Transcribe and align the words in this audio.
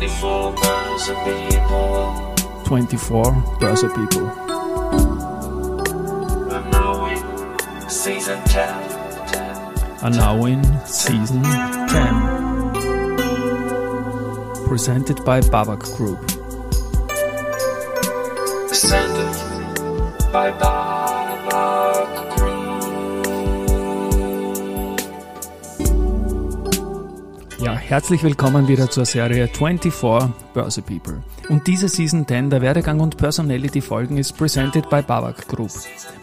24 0.00 0.54
Börse 0.54 1.12
People. 1.26 2.32
24 2.64 3.34
Börse 3.60 3.88
People. 3.94 4.30
And 6.50 6.70
now 6.72 7.04
in 7.04 7.18
season 7.90 8.40
10. 8.46 8.88
10. 9.26 9.56
Are 10.02 10.10
now 10.10 10.46
in 10.46 10.64
season 10.86 11.42
10. 11.42 11.52
Presented 14.66 15.22
by 15.22 15.42
Babak 15.42 15.82
Group. 15.98 16.26
Presented 18.68 19.36
by 20.32 20.50
Babak 20.50 20.79
herzlich 27.90 28.22
willkommen 28.22 28.68
wieder 28.68 28.88
zur 28.88 29.04
Serie 29.04 29.48
24 29.48 29.92
Börse 30.54 30.80
People. 30.80 31.24
Und 31.48 31.66
diese 31.66 31.88
Season 31.88 32.24
10 32.24 32.48
der 32.48 32.62
Werdegang 32.62 33.00
und 33.00 33.16
Personality 33.16 33.80
Folgen 33.80 34.16
ist 34.16 34.38
presented 34.38 34.88
by 34.88 35.02
Babak 35.02 35.48
Group. 35.48 35.72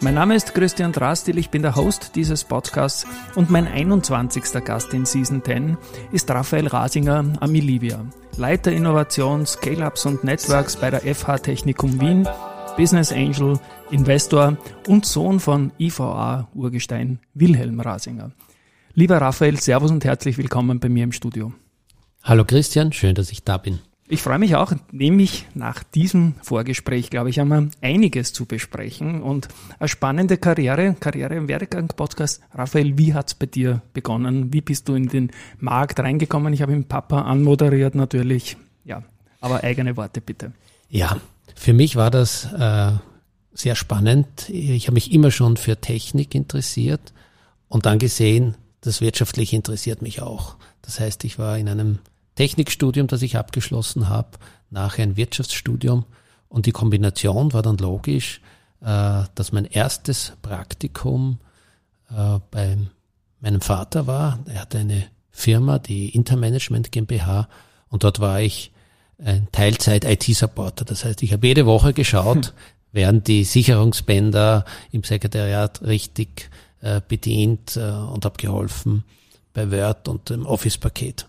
Mein 0.00 0.14
Name 0.14 0.34
ist 0.34 0.54
Christian 0.54 0.92
Drastil, 0.92 1.36
ich 1.36 1.50
bin 1.50 1.60
der 1.60 1.76
Host 1.76 2.12
dieses 2.14 2.42
Podcasts 2.42 3.06
und 3.34 3.50
mein 3.50 3.66
21. 3.68 4.64
Gast 4.64 4.94
in 4.94 5.04
Season 5.04 5.44
10 5.44 5.76
ist 6.10 6.30
Raphael 6.30 6.68
Rasinger 6.68 7.34
am 7.38 7.52
Milivia, 7.52 8.00
Leiter 8.38 8.72
Innovation, 8.72 9.44
Scale-Ups 9.44 10.06
und 10.06 10.24
Networks 10.24 10.76
bei 10.76 10.90
der 10.90 11.02
FH 11.14 11.36
Technikum 11.40 12.00
Wien, 12.00 12.26
Business 12.78 13.12
Angel, 13.12 13.60
Investor 13.90 14.56
und 14.86 15.04
Sohn 15.04 15.38
von 15.38 15.72
IVA 15.78 16.48
Urgestein 16.54 17.18
Wilhelm 17.34 17.80
Rasinger. 17.80 18.30
Lieber 18.98 19.18
Raphael, 19.18 19.60
Servus 19.60 19.92
und 19.92 20.04
herzlich 20.04 20.38
willkommen 20.38 20.80
bei 20.80 20.88
mir 20.88 21.04
im 21.04 21.12
Studio. 21.12 21.52
Hallo 22.24 22.44
Christian, 22.44 22.92
schön, 22.92 23.14
dass 23.14 23.30
ich 23.30 23.44
da 23.44 23.56
bin. 23.56 23.78
Ich 24.08 24.22
freue 24.22 24.40
mich 24.40 24.56
auch, 24.56 24.72
nämlich 24.90 25.46
nach 25.54 25.84
diesem 25.84 26.34
Vorgespräch, 26.42 27.08
glaube 27.08 27.30
ich, 27.30 27.38
haben 27.38 27.48
wir 27.48 27.68
einiges 27.80 28.32
zu 28.32 28.44
besprechen 28.44 29.22
und 29.22 29.46
eine 29.78 29.86
spannende 29.86 30.36
Karriere, 30.36 30.96
Karriere 30.98 31.36
im 31.36 31.46
Werdegang-Podcast. 31.46 32.40
Raphael, 32.52 32.98
wie 32.98 33.14
hat's 33.14 33.36
bei 33.36 33.46
dir 33.46 33.82
begonnen? 33.92 34.52
Wie 34.52 34.62
bist 34.62 34.88
du 34.88 34.96
in 34.96 35.06
den 35.06 35.30
Markt 35.60 36.00
reingekommen? 36.00 36.52
Ich 36.52 36.60
habe 36.60 36.72
ihn 36.72 36.82
Papa 36.82 37.22
anmoderiert 37.22 37.94
natürlich. 37.94 38.56
Ja, 38.84 39.04
aber 39.40 39.62
eigene 39.62 39.96
Worte 39.96 40.20
bitte. 40.20 40.50
Ja, 40.88 41.18
für 41.54 41.72
mich 41.72 41.94
war 41.94 42.10
das 42.10 42.52
äh, 42.52 42.90
sehr 43.52 43.76
spannend. 43.76 44.48
Ich 44.48 44.88
habe 44.88 44.94
mich 44.94 45.12
immer 45.12 45.30
schon 45.30 45.56
für 45.56 45.80
Technik 45.80 46.34
interessiert 46.34 47.12
und 47.68 47.86
dann 47.86 48.00
gesehen, 48.00 48.56
das 48.80 49.00
wirtschaftlich 49.00 49.52
interessiert 49.52 50.02
mich 50.02 50.22
auch. 50.22 50.56
Das 50.82 51.00
heißt, 51.00 51.24
ich 51.24 51.38
war 51.38 51.58
in 51.58 51.68
einem 51.68 51.98
Technikstudium, 52.36 53.06
das 53.08 53.22
ich 53.22 53.36
abgeschlossen 53.36 54.08
habe, 54.08 54.38
nachher 54.70 55.02
ein 55.02 55.16
Wirtschaftsstudium 55.16 56.04
und 56.48 56.66
die 56.66 56.72
Kombination 56.72 57.52
war 57.52 57.62
dann 57.62 57.78
logisch, 57.78 58.40
äh, 58.80 59.24
dass 59.34 59.52
mein 59.52 59.64
erstes 59.64 60.32
Praktikum 60.42 61.38
äh, 62.10 62.38
bei 62.50 62.78
meinem 63.40 63.60
Vater 63.60 64.06
war. 64.06 64.38
Er 64.46 64.62
hatte 64.62 64.78
eine 64.78 65.04
Firma, 65.30 65.78
die 65.78 66.14
Intermanagement 66.14 66.92
GmbH 66.92 67.48
und 67.88 68.04
dort 68.04 68.20
war 68.20 68.40
ich 68.40 68.72
ein 69.22 69.48
Teilzeit-IT-Supporter. 69.52 70.84
Das 70.84 71.04
heißt, 71.04 71.22
ich 71.22 71.32
habe 71.32 71.46
jede 71.46 71.66
Woche 71.66 71.92
geschaut, 71.92 72.54
werden 72.92 73.22
die 73.22 73.44
Sicherungsbänder 73.44 74.64
im 74.92 75.02
Sekretariat 75.02 75.82
richtig 75.82 76.50
äh, 76.80 77.00
bedient 77.06 77.76
äh, 77.76 77.80
und 77.80 78.24
habe 78.24 78.36
geholfen 78.36 79.04
bei 79.52 79.70
Word 79.70 80.08
und 80.08 80.30
dem 80.30 80.46
Office-Paket. 80.46 81.26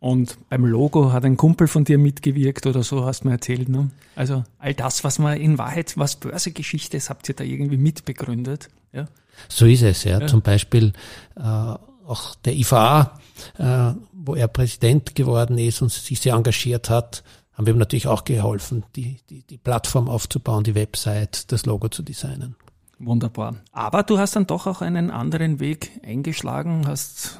Und 0.00 0.36
beim 0.50 0.66
Logo 0.66 1.12
hat 1.12 1.24
ein 1.24 1.38
Kumpel 1.38 1.66
von 1.66 1.84
dir 1.84 1.96
mitgewirkt 1.96 2.66
oder 2.66 2.82
so, 2.82 3.06
hast 3.06 3.24
du 3.24 3.28
mir 3.28 3.34
erzählt. 3.34 3.70
Ne? 3.70 3.90
Also 4.16 4.44
all 4.58 4.74
das, 4.74 5.02
was 5.02 5.18
man 5.18 5.38
in 5.38 5.56
Wahrheit, 5.56 5.96
was 5.96 6.16
Börsegeschichte 6.16 6.98
ist, 6.98 7.08
habt 7.08 7.26
ihr 7.30 7.34
da 7.34 7.42
irgendwie 7.42 7.78
mitbegründet. 7.78 8.68
Ja? 8.92 9.08
So 9.48 9.64
ist 9.64 9.82
es, 9.82 10.04
ja. 10.04 10.20
ja. 10.20 10.26
Zum 10.26 10.42
Beispiel 10.42 10.92
äh, 11.36 11.40
auch 11.40 12.34
der 12.44 12.54
IFA, 12.54 13.18
äh, 13.56 13.94
wo 14.12 14.34
er 14.34 14.48
Präsident 14.48 15.14
geworden 15.14 15.56
ist 15.56 15.80
und 15.80 15.90
sich 15.90 16.20
sehr 16.20 16.34
engagiert 16.34 16.90
hat, 16.90 17.24
haben 17.54 17.66
wir 17.66 17.72
ihm 17.72 17.78
natürlich 17.78 18.06
auch 18.06 18.24
geholfen, 18.24 18.84
die, 18.96 19.20
die, 19.30 19.42
die 19.42 19.56
Plattform 19.56 20.10
aufzubauen, 20.10 20.64
die 20.64 20.74
Website, 20.74 21.50
das 21.50 21.64
Logo 21.66 21.88
zu 21.88 22.02
designen. 22.02 22.56
Wunderbar. 23.04 23.56
Aber 23.72 24.02
du 24.02 24.18
hast 24.18 24.36
dann 24.36 24.46
doch 24.46 24.66
auch 24.66 24.80
einen 24.80 25.10
anderen 25.10 25.60
Weg 25.60 25.90
eingeschlagen, 26.04 26.86
hast 26.86 27.38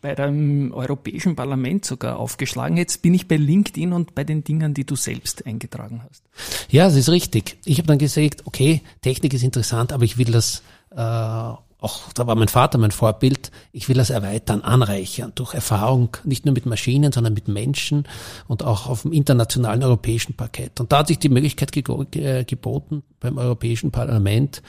bei 0.00 0.14
dem 0.14 0.72
Europäischen 0.72 1.36
Parlament 1.36 1.84
sogar 1.84 2.18
aufgeschlagen. 2.18 2.76
Jetzt 2.76 3.02
bin 3.02 3.14
ich 3.14 3.28
bei 3.28 3.36
LinkedIn 3.36 3.92
und 3.92 4.14
bei 4.14 4.24
den 4.24 4.42
Dingen, 4.42 4.74
die 4.74 4.84
du 4.84 4.96
selbst 4.96 5.46
eingetragen 5.46 6.02
hast. 6.08 6.24
Ja, 6.70 6.86
das 6.86 6.96
ist 6.96 7.08
richtig. 7.08 7.58
Ich 7.64 7.78
habe 7.78 7.86
dann 7.86 7.98
gesagt, 7.98 8.46
okay, 8.46 8.82
Technik 9.00 9.32
ist 9.32 9.44
interessant, 9.44 9.92
aber 9.92 10.04
ich 10.04 10.18
will 10.18 10.32
das 10.32 10.62
äh, 10.90 11.52
auch, 11.82 12.12
da 12.12 12.26
war 12.26 12.36
mein 12.36 12.48
Vater 12.48 12.78
mein 12.78 12.92
Vorbild, 12.92 13.50
ich 13.72 13.88
will 13.88 13.96
das 13.96 14.10
erweitern, 14.10 14.62
anreichern 14.62 15.32
durch 15.34 15.54
Erfahrung, 15.54 16.16
nicht 16.24 16.44
nur 16.46 16.54
mit 16.54 16.64
Maschinen, 16.64 17.12
sondern 17.12 17.34
mit 17.34 17.48
Menschen 17.48 18.04
und 18.46 18.62
auch 18.62 18.86
auf 18.86 19.02
dem 19.02 19.12
internationalen 19.12 19.82
europäischen 19.82 20.34
Parkett. 20.34 20.78
Und 20.80 20.92
da 20.92 20.98
hat 20.98 21.08
sich 21.08 21.18
die 21.18 21.28
Möglichkeit 21.28 21.72
geboten, 21.72 23.02
beim 23.20 23.38
Europäischen 23.38 23.90
Parlament 23.90 24.62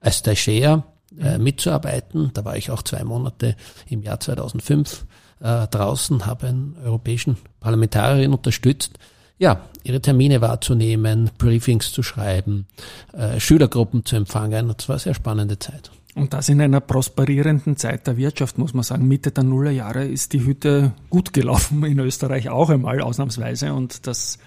als 0.00 0.18
Stagiaire 0.18 0.84
äh, 1.18 1.38
mitzuarbeiten. 1.38 2.30
Da 2.34 2.44
war 2.44 2.56
ich 2.56 2.70
auch 2.70 2.82
zwei 2.82 3.04
Monate 3.04 3.56
im 3.88 4.02
Jahr 4.02 4.20
2005 4.20 5.06
äh, 5.40 5.66
draußen, 5.68 6.26
habe 6.26 6.48
einen 6.48 6.76
europäischen 6.84 7.36
Parlamentarierin 7.60 8.32
unterstützt, 8.32 8.98
ja, 9.38 9.62
ihre 9.84 10.02
Termine 10.02 10.42
wahrzunehmen, 10.42 11.30
Briefings 11.38 11.92
zu 11.92 12.02
schreiben, 12.02 12.66
äh, 13.14 13.40
Schülergruppen 13.40 14.04
zu 14.04 14.16
empfangen. 14.16 14.68
Das 14.76 14.88
war 14.88 14.96
eine 14.96 15.00
sehr 15.00 15.14
spannende 15.14 15.58
Zeit. 15.58 15.90
Und 16.14 16.34
das 16.34 16.48
in 16.48 16.60
einer 16.60 16.80
prosperierenden 16.80 17.76
Zeit 17.76 18.06
der 18.06 18.16
Wirtschaft, 18.16 18.58
muss 18.58 18.74
man 18.74 18.82
sagen. 18.82 19.08
Mitte 19.08 19.30
der 19.30 19.44
Nullerjahre 19.44 20.04
ist 20.04 20.32
die 20.32 20.44
Hütte 20.44 20.92
gut 21.08 21.32
gelaufen, 21.32 21.84
in 21.84 21.98
Österreich 22.00 22.50
auch 22.50 22.68
einmal 22.68 23.00
ausnahmsweise. 23.00 23.72
Und 23.72 24.06
das 24.06 24.38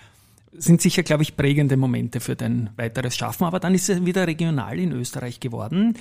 sind 0.57 0.81
sicher, 0.81 1.03
glaube 1.03 1.23
ich, 1.23 1.35
prägende 1.35 1.77
Momente 1.77 2.19
für 2.19 2.35
dein 2.35 2.69
weiteres 2.75 3.15
Schaffen. 3.15 3.45
Aber 3.45 3.59
dann 3.59 3.73
ist 3.73 3.89
es 3.89 4.05
wieder 4.05 4.27
regional 4.27 4.79
in 4.79 4.91
Österreich 4.91 5.39
geworden. 5.39 5.97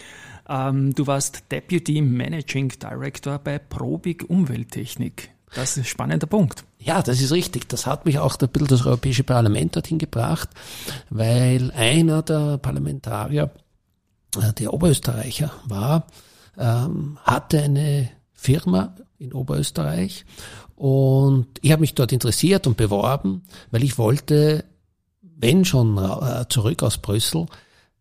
Ähm, 0.48 0.94
du 0.94 1.06
warst 1.06 1.44
Deputy 1.50 2.02
Managing 2.02 2.70
Director 2.80 3.38
bei 3.38 3.58
Probig 3.58 4.28
Umwelttechnik. 4.28 5.30
Das 5.54 5.72
ist 5.72 5.78
ein 5.78 5.84
spannender 5.84 6.26
Punkt. 6.26 6.64
Ja, 6.78 7.02
das 7.02 7.20
ist 7.20 7.32
richtig. 7.32 7.68
Das 7.68 7.86
hat 7.86 8.06
mich 8.06 8.18
auch 8.18 8.36
ein 8.40 8.48
bisschen 8.48 8.68
das 8.68 8.86
Europäische 8.86 9.24
Parlament 9.24 9.76
dorthin 9.76 9.98
gebracht, 9.98 10.48
weil 11.10 11.70
einer 11.72 12.22
der 12.22 12.58
Parlamentarier, 12.58 13.50
äh, 14.40 14.52
der 14.54 14.72
Oberösterreicher 14.72 15.52
war, 15.66 16.06
ähm, 16.58 17.19
hatte 17.22 17.62
eine 17.62 18.10
Firma 18.32 18.96
in 19.22 19.33
Oberösterreich 19.33 20.25
und 20.75 21.47
ich 21.60 21.71
habe 21.71 21.81
mich 21.81 21.94
dort 21.94 22.12
interessiert 22.12 22.66
und 22.66 22.77
beworben, 22.77 23.43
weil 23.71 23.84
ich 23.84 23.99
wollte, 23.99 24.65
wenn 25.21 25.65
schon 25.65 25.97
äh, 25.97 26.44
zurück 26.49 26.83
aus 26.83 26.99
Brüssel, 26.99 27.47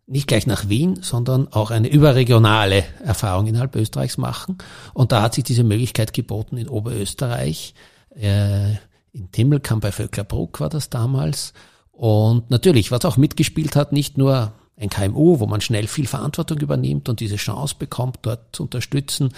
nicht 0.08 0.28
gleich 0.28 0.48
nach 0.48 0.68
Wien, 0.68 1.00
sondern 1.02 1.48
auch 1.54 1.72
eine 1.72 1.88
überregionale 1.88 2.84
Erfahrung 3.04 3.48
innerhalb 3.48 3.76
Österreichs 3.76 4.18
machen. 4.18 4.58
Und 4.94 5.12
da 5.12 5.22
hat 5.22 5.36
sich 5.36 5.44
diese 5.44 5.64
Möglichkeit 5.64 6.14
geboten 6.14 6.58
in 6.58 6.68
Oberösterreich, 6.68 7.76
äh, 8.20 8.72
in 9.14 9.31
Timmelkamp 9.31 9.81
bei 9.81 9.92
Vöcklerbruck 9.92 10.60
war 10.60 10.70
das 10.70 10.90
damals. 10.90 11.54
Und 11.92 12.50
natürlich, 12.50 12.92
was 12.92 13.06
auch 13.06 13.18
mitgespielt 13.18 13.76
hat, 13.76 13.92
nicht 13.92 14.18
nur 14.18 14.54
ein 14.81 14.90
KMU, 14.90 15.40
wo 15.40 15.46
man 15.46 15.62
schnell 15.62 15.88
viel 15.88 16.08
Verantwortung 16.08 16.59
übernimmt 16.59 17.08
und 17.08 17.19
diese 17.19 17.36
Chance 17.36 17.75
bekommt, 17.78 18.19
dort 18.24 18.56
zu 18.56 18.64
unterstützen, 18.64 19.30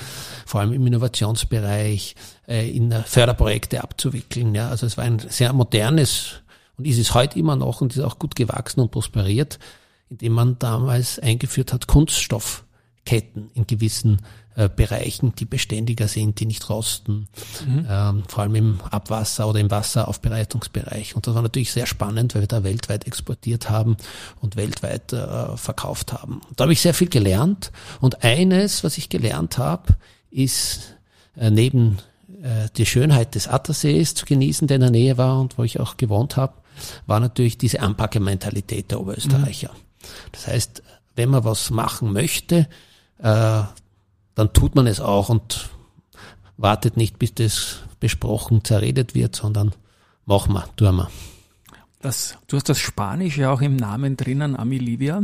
vor 0.45 0.61
allem 0.61 0.73
im 0.73 0.87
Innovationsbereich, 0.87 2.15
äh, 2.47 2.69
in 2.69 2.91
Förderprojekte 2.91 3.83
abzuwickeln. 3.83 4.55
Ja, 4.55 4.69
also 4.69 4.85
es 4.85 4.97
war 4.97 5.03
ein 5.03 5.19
sehr 5.19 5.53
modernes 5.53 6.41
und 6.77 6.87
ist 6.87 6.99
es 6.99 7.13
heute 7.13 7.37
immer 7.37 7.55
noch 7.55 7.81
und 7.81 7.95
ist 7.95 8.01
auch 8.01 8.19
gut 8.19 8.35
gewachsen 8.35 8.79
und 8.79 8.91
prosperiert, 8.91 9.59
indem 10.09 10.33
man 10.33 10.59
damals 10.59 11.19
eingeführt 11.19 11.73
hat 11.73 11.87
Kunststoffketten 11.87 13.51
in 13.53 13.67
gewissen 13.67 14.21
äh, 14.55 14.69
Bereichen, 14.69 15.33
die 15.35 15.45
beständiger 15.45 16.07
sind, 16.07 16.39
die 16.39 16.45
nicht 16.45 16.69
rosten, 16.69 17.27
mhm. 17.65 17.87
ähm, 17.89 18.23
vor 18.27 18.43
allem 18.43 18.55
im 18.55 18.81
Abwasser 18.91 19.47
oder 19.47 19.59
im 19.59 19.71
Wasseraufbereitungsbereich. 19.71 21.15
Und 21.15 21.25
das 21.25 21.33
war 21.33 21.41
natürlich 21.41 21.71
sehr 21.71 21.85
spannend, 21.85 22.35
weil 22.35 22.43
wir 22.43 22.47
da 22.47 22.63
weltweit 22.63 23.07
exportiert 23.07 23.69
haben 23.69 23.97
und 24.41 24.55
weltweit 24.55 25.11
äh, 25.13 25.57
verkauft 25.57 26.13
haben. 26.13 26.41
Und 26.49 26.59
da 26.59 26.65
habe 26.65 26.73
ich 26.73 26.81
sehr 26.81 26.93
viel 26.93 27.09
gelernt. 27.09 27.71
Und 27.99 28.23
eines, 28.23 28.83
was 28.83 28.97
ich 28.97 29.09
gelernt 29.09 29.57
habe, 29.57 29.95
ist 30.29 30.97
äh, 31.35 31.49
neben 31.49 31.97
äh, 32.43 32.69
die 32.77 32.85
Schönheit 32.85 33.35
des 33.35 33.47
Attersees 33.47 34.15
zu 34.15 34.25
genießen, 34.25 34.67
der 34.67 34.75
in 34.75 34.81
der 34.81 34.91
Nähe 34.91 35.17
war 35.17 35.39
und 35.39 35.57
wo 35.57 35.63
ich 35.63 35.79
auch 35.79 35.97
gewohnt 35.97 36.37
habe, 36.37 36.53
war 37.07 37.19
natürlich 37.19 37.57
diese 37.57 37.81
Anpackermentalität 37.81 38.91
der 38.91 38.99
Oberösterreicher. 38.99 39.71
Mhm. 39.71 40.07
Das 40.31 40.47
heißt, 40.47 40.83
wenn 41.15 41.29
man 41.29 41.43
was 41.43 41.69
machen 41.69 42.11
möchte, 42.11 42.67
äh, 43.19 43.63
dann 44.35 44.53
tut 44.53 44.75
man 44.75 44.87
es 44.87 44.99
auch 44.99 45.29
und 45.29 45.69
wartet 46.57 46.97
nicht, 46.97 47.19
bis 47.19 47.33
das 47.33 47.79
besprochen, 47.99 48.63
zerredet 48.63 49.15
wird, 49.15 49.35
sondern 49.35 49.73
machen 50.25 50.53
wir, 50.53 50.65
tun 50.75 50.95
wir. 50.95 51.09
Das, 52.01 52.37
du 52.47 52.57
hast 52.57 52.67
das 52.67 52.79
Spanische 52.79 53.49
auch 53.49 53.61
im 53.61 53.75
Namen 53.75 54.17
drinnen, 54.17 54.55
Amilivia. 54.57 55.23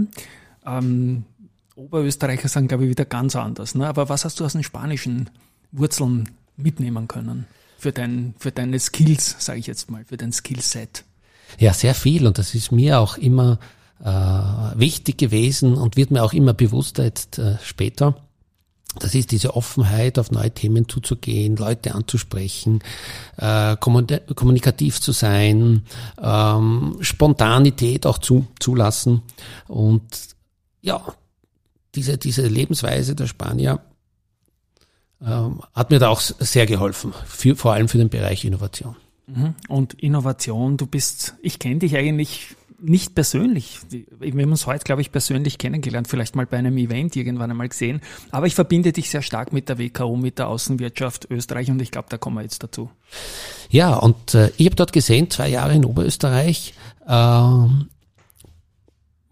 Ähm, 0.65 1.25
Oberösterreicher 1.75 2.47
sagen, 2.47 2.67
glaube 2.67 2.85
ich, 2.85 2.89
wieder 2.89 3.05
ganz 3.05 3.35
anders. 3.35 3.75
Ne? 3.75 3.87
Aber 3.87 4.09
was 4.09 4.25
hast 4.25 4.39
du 4.39 4.45
aus 4.45 4.53
den 4.53 4.63
spanischen 4.63 5.29
Wurzeln 5.71 6.29
mitnehmen 6.57 7.07
können? 7.07 7.47
Für, 7.77 7.91
dein, 7.91 8.33
für 8.37 8.51
deine 8.51 8.79
Skills, 8.79 9.37
sage 9.39 9.59
ich 9.59 9.67
jetzt 9.67 9.89
mal, 9.89 10.03
für 10.05 10.17
dein 10.17 10.33
Skillset? 10.33 11.05
Ja, 11.57 11.73
sehr 11.73 11.95
viel. 11.95 12.27
Und 12.27 12.37
das 12.37 12.55
ist 12.55 12.71
mir 12.71 12.99
auch 12.99 13.17
immer 13.17 13.59
äh, 14.03 14.09
wichtig 14.09 15.17
gewesen 15.17 15.75
und 15.75 15.97
wird 15.97 16.11
mir 16.11 16.23
auch 16.23 16.33
immer 16.33 16.53
bewusster 16.53 17.03
jetzt 17.03 17.39
äh, 17.39 17.57
später. 17.63 18.15
Das 18.97 19.13
ist 19.13 19.31
diese 19.31 19.55
Offenheit, 19.55 20.17
auf 20.17 20.31
neue 20.31 20.51
Themen 20.51 20.89
zuzugehen, 20.89 21.55
Leute 21.55 21.93
anzusprechen, 21.93 22.81
äh, 23.37 23.75
kommunikativ 23.77 24.99
zu 24.99 25.11
sein, 25.11 25.83
ähm, 26.19 26.97
Spontanität 26.99 28.07
auch 28.07 28.17
zu, 28.17 28.47
zulassen. 28.59 29.21
Und 29.67 30.03
ja, 30.81 31.03
diese, 31.93 32.17
diese 32.17 32.47
Lebensweise 32.47 33.15
der 33.15 33.27
Spanier 33.27 33.79
ähm, 35.21 35.61
hat 35.73 35.91
mir 35.91 35.99
da 35.99 36.09
auch 36.09 36.21
sehr 36.21 36.65
geholfen, 36.65 37.13
für, 37.25 37.55
vor 37.55 37.73
allem 37.73 37.89
für 37.89 37.99
den 37.99 38.09
Bereich 38.09 38.43
Innovation. 38.43 38.95
Mhm. 39.27 39.53
Und 39.67 39.93
Innovation, 39.95 40.77
du 40.77 40.87
bist, 40.87 41.35
ich 41.41 41.59
kenne 41.59 41.79
dich 41.79 41.95
eigentlich 41.95 42.55
nicht 42.81 43.15
persönlich. 43.15 43.79
Wir 43.89 44.31
haben 44.31 44.51
uns 44.51 44.65
heute, 44.65 44.83
glaube 44.83 45.01
ich, 45.01 45.11
persönlich 45.11 45.57
kennengelernt, 45.57 46.07
vielleicht 46.07 46.35
mal 46.35 46.45
bei 46.45 46.57
einem 46.57 46.77
Event 46.77 47.15
irgendwann 47.15 47.51
einmal 47.51 47.69
gesehen. 47.69 48.01
Aber 48.31 48.47
ich 48.47 48.55
verbinde 48.55 48.91
dich 48.91 49.09
sehr 49.09 49.21
stark 49.21 49.53
mit 49.53 49.69
der 49.69 49.77
WKO, 49.77 50.15
mit 50.15 50.39
der 50.39 50.47
Außenwirtschaft 50.47 51.27
Österreich 51.29 51.69
und 51.69 51.81
ich 51.81 51.91
glaube, 51.91 52.07
da 52.09 52.17
kommen 52.17 52.37
wir 52.37 52.43
jetzt 52.43 52.63
dazu. 52.63 52.89
Ja, 53.69 53.95
und 53.95 54.33
äh, 54.33 54.51
ich 54.57 54.65
habe 54.65 54.75
dort 54.75 54.93
gesehen, 54.93 55.29
zwei 55.29 55.49
Jahre 55.49 55.73
in 55.73 55.85
Oberösterreich, 55.85 56.73
äh, 57.07 57.11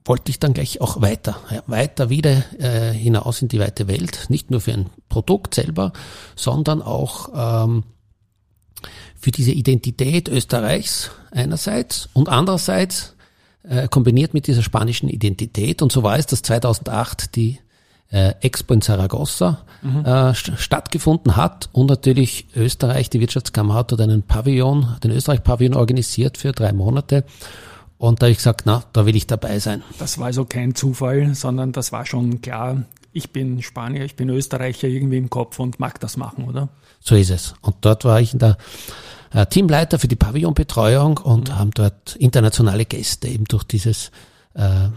wollte 0.07 0.29
ich 0.29 0.39
dann 0.39 0.53
gleich 0.53 0.79
auch 0.79 1.01
weiter, 1.01 1.39
ja, 1.51 1.63
weiter 1.67 2.09
wieder 2.09 2.43
äh, 2.59 2.93
hinaus 2.93 3.41
in 3.41 3.49
die 3.49 3.59
weite 3.59 3.87
Welt, 3.87 4.27
nicht 4.29 4.51
nur 4.51 4.61
für 4.61 4.73
ein 4.73 4.89
Produkt 5.09 5.53
selber, 5.53 5.91
sondern 6.35 6.81
auch 6.81 7.65
ähm, 7.67 7.83
für 9.19 9.31
diese 9.31 9.51
Identität 9.51 10.29
Österreichs 10.29 11.11
einerseits 11.31 12.09
und 12.13 12.29
andererseits 12.29 13.16
äh, 13.63 13.87
kombiniert 13.87 14.33
mit 14.33 14.47
dieser 14.47 14.63
spanischen 14.63 15.09
Identität. 15.09 15.81
Und 15.81 15.91
so 15.91 16.03
war 16.03 16.17
es, 16.17 16.25
dass 16.25 16.41
2008 16.41 17.35
die 17.35 17.59
äh, 18.11 18.33
Expo 18.41 18.73
in 18.73 18.81
Saragossa 18.81 19.65
mhm. 19.81 20.05
äh, 20.05 20.33
stattgefunden 20.33 21.35
hat 21.35 21.69
und 21.73 21.89
natürlich 21.89 22.47
Österreich, 22.55 23.09
die 23.09 23.19
Wirtschaftskammer 23.19 23.73
hat 23.73 23.91
dort 23.91 24.01
einen 24.01 24.23
Pavillon, 24.23 24.97
den 25.03 25.11
Österreich-Pavillon 25.11 25.75
organisiert 25.75 26.37
für 26.37 26.51
drei 26.51 26.71
Monate. 26.71 27.25
Und 27.97 28.21
da 28.21 28.25
habe 28.25 28.31
ich 28.31 28.37
gesagt, 28.37 28.61
na, 28.65 28.83
da 28.93 29.05
will 29.05 29.15
ich 29.15 29.27
dabei 29.27 29.59
sein. 29.59 29.83
Das 29.97 30.19
war 30.19 30.27
also 30.27 30.45
kein 30.45 30.75
Zufall, 30.75 31.33
sondern 31.33 31.71
das 31.71 31.91
war 31.91 32.05
schon 32.05 32.41
klar, 32.41 32.83
ich 33.11 33.31
bin 33.31 33.63
Spanier, 33.63 34.05
ich 34.05 34.15
bin 34.15 34.29
Österreicher 34.29 34.87
irgendwie 34.87 35.17
im 35.17 35.29
Kopf 35.29 35.59
und 35.59 35.79
mag 35.79 35.99
das 35.99 36.15
machen, 36.15 36.45
oder? 36.45 36.69
So 36.99 37.15
ist 37.15 37.31
es. 37.31 37.55
Und 37.61 37.77
dort 37.81 38.05
war 38.05 38.21
ich 38.21 38.33
in 38.33 38.39
der 38.39 38.57
Teamleiter 39.49 39.99
für 39.99 40.07
die 40.07 40.15
Pavillonbetreuung 40.15 41.17
und 41.17 41.49
mhm. 41.49 41.55
haben 41.59 41.71
dort 41.71 42.15
internationale 42.15 42.85
Gäste 42.85 43.27
eben 43.27 43.45
durch 43.45 43.63
dieses 43.63 44.11
äh, 44.53 44.89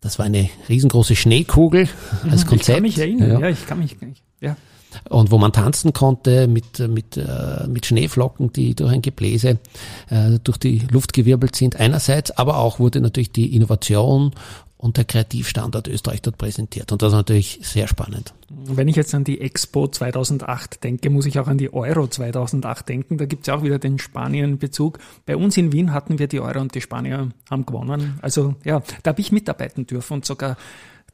das 0.00 0.18
war 0.18 0.26
eine 0.26 0.48
riesengroße 0.68 1.16
Schneekugel 1.16 1.88
als 2.30 2.46
Konzept. 2.46 2.68
Ich 2.68 2.74
kann 2.74 2.82
mich 2.82 2.98
erinnern, 2.98 3.30
ja, 3.30 3.40
ja 3.40 3.48
ich 3.48 3.66
kann 3.66 3.78
mich, 3.80 3.96
ja. 4.40 4.56
Und 5.10 5.30
wo 5.30 5.38
man 5.38 5.52
tanzen 5.52 5.92
konnte 5.92 6.46
mit, 6.46 6.78
mit, 6.78 7.16
äh, 7.16 7.66
mit 7.66 7.86
Schneeflocken, 7.86 8.52
die 8.52 8.74
durch 8.74 8.92
ein 8.92 9.02
Gebläse 9.02 9.58
äh, 10.08 10.38
durch 10.42 10.58
die 10.58 10.86
Luft 10.90 11.12
gewirbelt 11.12 11.56
sind 11.56 11.76
einerseits, 11.76 12.30
aber 12.30 12.58
auch 12.58 12.78
wurde 12.78 13.00
natürlich 13.00 13.32
die 13.32 13.54
Innovation 13.54 14.32
und 14.78 14.96
der 14.96 15.04
Kreativstandort 15.04 15.88
Österreich 15.88 16.22
dort 16.22 16.38
präsentiert. 16.38 16.92
Und 16.92 17.02
das 17.02 17.12
ist 17.12 17.16
natürlich 17.16 17.60
sehr 17.62 17.88
spannend. 17.88 18.34
Wenn 18.50 18.88
ich 18.88 18.96
jetzt 18.96 19.14
an 19.14 19.24
die 19.24 19.40
Expo 19.40 19.88
2008 19.88 20.84
denke, 20.84 21.10
muss 21.10 21.26
ich 21.26 21.38
auch 21.38 21.48
an 21.48 21.58
die 21.58 21.72
Euro 21.72 22.06
2008 22.06 22.88
denken. 22.88 23.18
Da 23.18 23.24
gibt 23.24 23.48
es 23.48 23.54
auch 23.54 23.62
wieder 23.62 23.78
den 23.78 23.98
Spanien-Bezug. 23.98 24.98
Bei 25.24 25.36
uns 25.36 25.56
in 25.56 25.72
Wien 25.72 25.92
hatten 25.92 26.18
wir 26.18 26.28
die 26.28 26.40
Euro 26.40 26.60
und 26.60 26.74
die 26.74 26.80
Spanier 26.80 27.30
haben 27.50 27.64
gewonnen. 27.64 28.18
Also 28.22 28.54
ja, 28.64 28.82
da 29.02 29.10
habe 29.10 29.20
ich 29.20 29.32
mitarbeiten 29.32 29.86
dürfen 29.86 30.14
und 30.14 30.24
sogar 30.26 30.56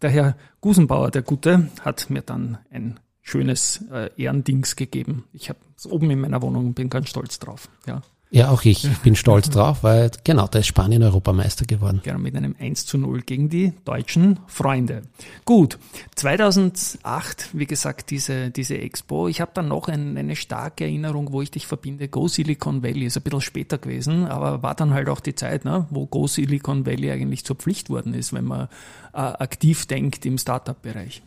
der 0.02 0.10
Herr 0.10 0.36
Gusenbauer, 0.60 1.10
der 1.10 1.22
Gute, 1.22 1.68
hat 1.80 2.10
mir 2.10 2.22
dann 2.22 2.58
ein 2.70 2.98
schönes 3.22 3.84
äh, 3.92 4.10
Ehrendings 4.16 4.74
gegeben. 4.74 5.24
Ich 5.32 5.48
habe 5.48 5.60
es 5.76 5.86
oben 5.86 6.10
in 6.10 6.20
meiner 6.20 6.42
Wohnung 6.42 6.66
und 6.66 6.74
bin 6.74 6.90
ganz 6.90 7.08
stolz 7.08 7.38
drauf. 7.38 7.68
Ja. 7.86 8.02
Ja, 8.34 8.48
auch 8.48 8.64
ich 8.64 8.88
bin 9.02 9.14
stolz 9.14 9.50
drauf, 9.50 9.82
weil 9.82 10.10
genau, 10.24 10.46
da 10.46 10.60
ist 10.60 10.66
Spanien 10.66 11.02
Europameister 11.02 11.66
geworden. 11.66 12.00
Genau, 12.02 12.18
mit 12.18 12.34
einem 12.34 12.56
1 12.58 12.86
zu 12.86 12.96
0 12.96 13.20
gegen 13.20 13.50
die 13.50 13.74
deutschen 13.84 14.40
Freunde. 14.46 15.02
Gut, 15.44 15.78
2008, 16.14 17.50
wie 17.52 17.66
gesagt, 17.66 18.10
diese, 18.10 18.50
diese 18.50 18.78
Expo. 18.78 19.28
Ich 19.28 19.42
habe 19.42 19.50
dann 19.52 19.68
noch 19.68 19.88
ein, 19.88 20.16
eine 20.16 20.34
starke 20.34 20.84
Erinnerung, 20.84 21.30
wo 21.30 21.42
ich 21.42 21.50
dich 21.50 21.66
verbinde. 21.66 22.08
Go 22.08 22.26
Silicon 22.26 22.82
Valley 22.82 23.04
ist 23.04 23.18
ein 23.18 23.22
bisschen 23.22 23.42
später 23.42 23.76
gewesen, 23.76 24.24
aber 24.24 24.62
war 24.62 24.74
dann 24.74 24.94
halt 24.94 25.10
auch 25.10 25.20
die 25.20 25.34
Zeit, 25.34 25.66
ne, 25.66 25.86
wo 25.90 26.06
Go 26.06 26.26
Silicon 26.26 26.86
Valley 26.86 27.10
eigentlich 27.10 27.44
zur 27.44 27.56
Pflicht 27.56 27.90
worden 27.90 28.14
ist, 28.14 28.32
wenn 28.32 28.46
man 28.46 28.68
äh, 29.12 29.18
aktiv 29.18 29.84
denkt 29.84 30.24
im 30.24 30.38
Startup-Bereich. 30.38 31.22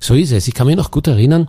So 0.00 0.14
ist 0.14 0.32
es. 0.32 0.48
Ich 0.48 0.54
kann 0.54 0.66
mich 0.66 0.76
noch 0.76 0.90
gut 0.90 1.06
erinnern, 1.06 1.48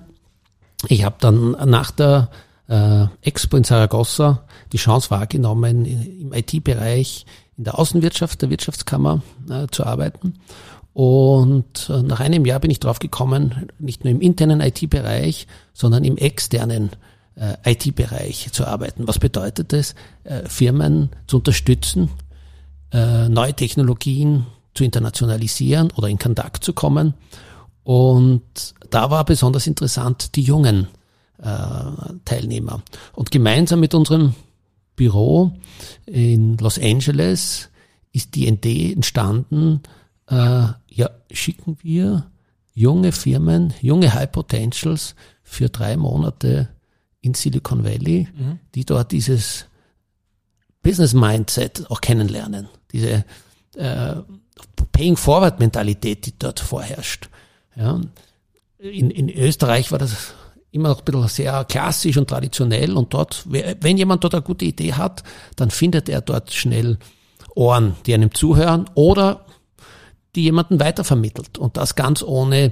ich 0.87 1.03
habe 1.03 1.15
dann 1.19 1.51
nach 1.69 1.89
der 1.89 2.29
äh, 2.71 3.07
Expo 3.21 3.57
in 3.57 3.65
Saragossa 3.65 4.45
die 4.71 4.77
Chance 4.77 5.11
wahrgenommen, 5.11 5.85
im 5.85 6.33
IT-Bereich 6.33 7.25
in 7.57 7.65
der 7.65 7.77
Außenwirtschaft 7.77 8.41
der 8.41 8.49
Wirtschaftskammer 8.49 9.21
äh, 9.49 9.67
zu 9.69 9.85
arbeiten. 9.85 10.35
Und 10.93 11.89
äh, 11.89 12.01
nach 12.01 12.21
einem 12.21 12.45
Jahr 12.45 12.59
bin 12.59 12.71
ich 12.71 12.79
drauf 12.79 12.99
gekommen, 12.99 13.67
nicht 13.77 14.03
nur 14.03 14.11
im 14.11 14.21
internen 14.21 14.61
IT-Bereich, 14.61 15.47
sondern 15.73 16.05
im 16.05 16.17
externen 16.17 16.91
äh, 17.35 17.73
IT-Bereich 17.73 18.51
zu 18.53 18.65
arbeiten. 18.65 19.07
Was 19.07 19.19
bedeutet 19.19 19.73
es, 19.73 19.93
äh, 20.23 20.47
Firmen 20.47 21.09
zu 21.27 21.37
unterstützen, 21.37 22.09
äh, 22.93 23.27
neue 23.27 23.53
Technologien 23.53 24.45
zu 24.73 24.85
internationalisieren 24.85 25.91
oder 25.97 26.07
in 26.07 26.17
Kontakt 26.17 26.63
zu 26.63 26.71
kommen? 26.71 27.15
Und 27.83 28.43
da 28.89 29.09
war 29.09 29.25
besonders 29.25 29.67
interessant 29.67 30.35
die 30.35 30.43
jungen 30.43 30.87
Teilnehmer. 32.25 32.83
Und 33.13 33.31
gemeinsam 33.31 33.79
mit 33.79 33.93
unserem 33.93 34.35
Büro 34.95 35.51
in 36.05 36.57
Los 36.57 36.77
Angeles 36.77 37.69
ist 38.11 38.35
die 38.35 38.47
Idee 38.47 38.93
entstanden, 38.93 39.81
äh, 40.27 40.35
ja, 40.35 41.09
schicken 41.31 41.77
wir 41.81 42.27
junge 42.73 43.11
Firmen, 43.11 43.73
junge 43.81 44.13
High 44.13 44.31
Potentials 44.31 45.15
für 45.43 45.69
drei 45.69 45.97
Monate 45.97 46.69
in 47.21 47.33
Silicon 47.33 47.83
Valley, 47.83 48.27
mhm. 48.33 48.59
die 48.75 48.85
dort 48.85 49.11
dieses 49.11 49.65
Business 50.81 51.13
Mindset 51.13 51.89
auch 51.89 52.01
kennenlernen, 52.01 52.67
diese 52.91 53.25
äh, 53.75 54.15
Paying 54.91 55.15
Forward 55.15 55.59
Mentalität, 55.59 56.25
die 56.25 56.33
dort 56.37 56.59
vorherrscht. 56.59 57.29
Ja. 57.75 58.01
In, 58.77 59.11
in 59.11 59.29
Österreich 59.29 59.91
war 59.91 59.99
das 59.99 60.33
immer 60.71 60.89
noch 60.89 60.99
ein 60.99 61.05
bisschen 61.05 61.27
sehr 61.27 61.65
klassisch 61.65 62.17
und 62.17 62.29
traditionell 62.29 62.93
und 62.93 63.13
dort, 63.13 63.45
wenn 63.45 63.97
jemand 63.97 64.23
dort 64.23 64.35
eine 64.35 64.43
gute 64.43 64.65
Idee 64.65 64.93
hat, 64.93 65.23
dann 65.55 65.69
findet 65.69 66.07
er 66.09 66.21
dort 66.21 66.53
schnell 66.53 66.97
Ohren, 67.55 67.95
die 68.05 68.13
einem 68.13 68.33
zuhören 68.33 68.85
oder 68.93 69.45
die 70.35 70.43
jemanden 70.43 70.79
weitervermittelt 70.79 71.57
und 71.57 71.75
das 71.75 71.95
ganz 71.95 72.23
ohne 72.23 72.71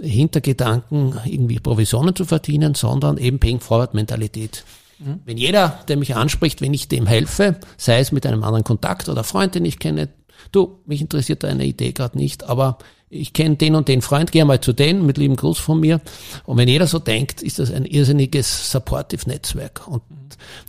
Hintergedanken, 0.00 1.14
irgendwie 1.24 1.60
Provisionen 1.60 2.14
zu 2.14 2.24
verdienen, 2.24 2.74
sondern 2.74 3.18
eben 3.18 3.38
Paying 3.38 3.60
Forward 3.60 3.94
Mentalität. 3.94 4.64
Mhm. 4.98 5.20
Wenn 5.24 5.38
jeder, 5.38 5.80
der 5.88 5.96
mich 5.96 6.16
anspricht, 6.16 6.60
wenn 6.60 6.74
ich 6.74 6.88
dem 6.88 7.06
helfe, 7.06 7.58
sei 7.76 8.00
es 8.00 8.12
mit 8.12 8.26
einem 8.26 8.42
anderen 8.42 8.64
Kontakt 8.64 9.08
oder 9.08 9.24
Freund, 9.24 9.54
den 9.54 9.64
ich 9.64 9.78
kenne, 9.78 10.08
du, 10.52 10.78
mich 10.86 11.00
interessiert 11.00 11.42
deine 11.42 11.64
Idee 11.64 11.92
gerade 11.92 12.16
nicht, 12.16 12.44
aber 12.44 12.78
ich 13.10 13.32
kenne 13.32 13.56
den 13.56 13.74
und 13.74 13.88
den 13.88 14.02
Freund, 14.02 14.32
gehe 14.32 14.44
mal 14.44 14.60
zu 14.60 14.72
denen 14.72 15.06
mit 15.06 15.18
lieben 15.18 15.36
Gruß 15.36 15.58
von 15.58 15.80
mir. 15.80 16.00
Und 16.44 16.58
wenn 16.58 16.68
jeder 16.68 16.86
so 16.86 16.98
denkt, 16.98 17.42
ist 17.42 17.58
das 17.58 17.72
ein 17.72 17.86
irrsinniges 17.86 18.70
Supportive 18.70 19.28
Netzwerk. 19.28 19.88
Und 19.88 20.02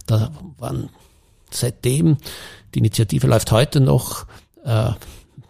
da 0.05 0.31
waren 0.57 0.89
seitdem, 1.51 2.17
die 2.73 2.79
Initiative 2.79 3.27
läuft 3.27 3.51
heute 3.51 3.81
noch, 3.81 4.25
äh, 4.63 4.91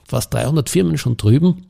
fast 0.08 0.34
300 0.34 0.70
Firmen 0.70 0.98
schon 0.98 1.18
drüben. 1.18 1.68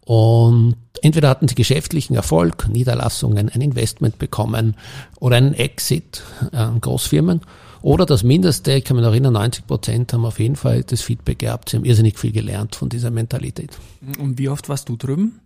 Und 0.00 0.76
entweder 1.02 1.28
hatten 1.28 1.48
sie 1.48 1.54
geschäftlichen 1.54 2.14
Erfolg, 2.14 2.68
Niederlassungen, 2.68 3.48
ein 3.48 3.60
Investment 3.60 4.18
bekommen 4.18 4.76
oder 5.20 5.36
einen 5.36 5.54
Exit 5.54 6.22
an 6.52 6.80
Großfirmen 6.80 7.42
oder 7.84 8.06
das 8.06 8.22
Mindeste, 8.22 8.72
ich 8.72 8.84
kann 8.84 8.96
mich 8.96 9.04
noch 9.04 9.10
erinnern, 9.12 9.34
90 9.34 9.66
Prozent 9.66 10.14
haben 10.14 10.24
auf 10.24 10.40
jeden 10.40 10.56
Fall 10.56 10.84
das 10.84 11.02
Feedback 11.02 11.40
gehabt. 11.40 11.68
Sie 11.68 11.76
haben 11.76 11.84
irrsinnig 11.84 12.18
viel 12.18 12.32
gelernt 12.32 12.76
von 12.76 12.88
dieser 12.88 13.10
Mentalität. 13.10 13.76
Und 14.18 14.38
wie 14.38 14.48
oft 14.48 14.70
warst 14.70 14.88
du 14.88 14.96
drüben? 14.96 15.40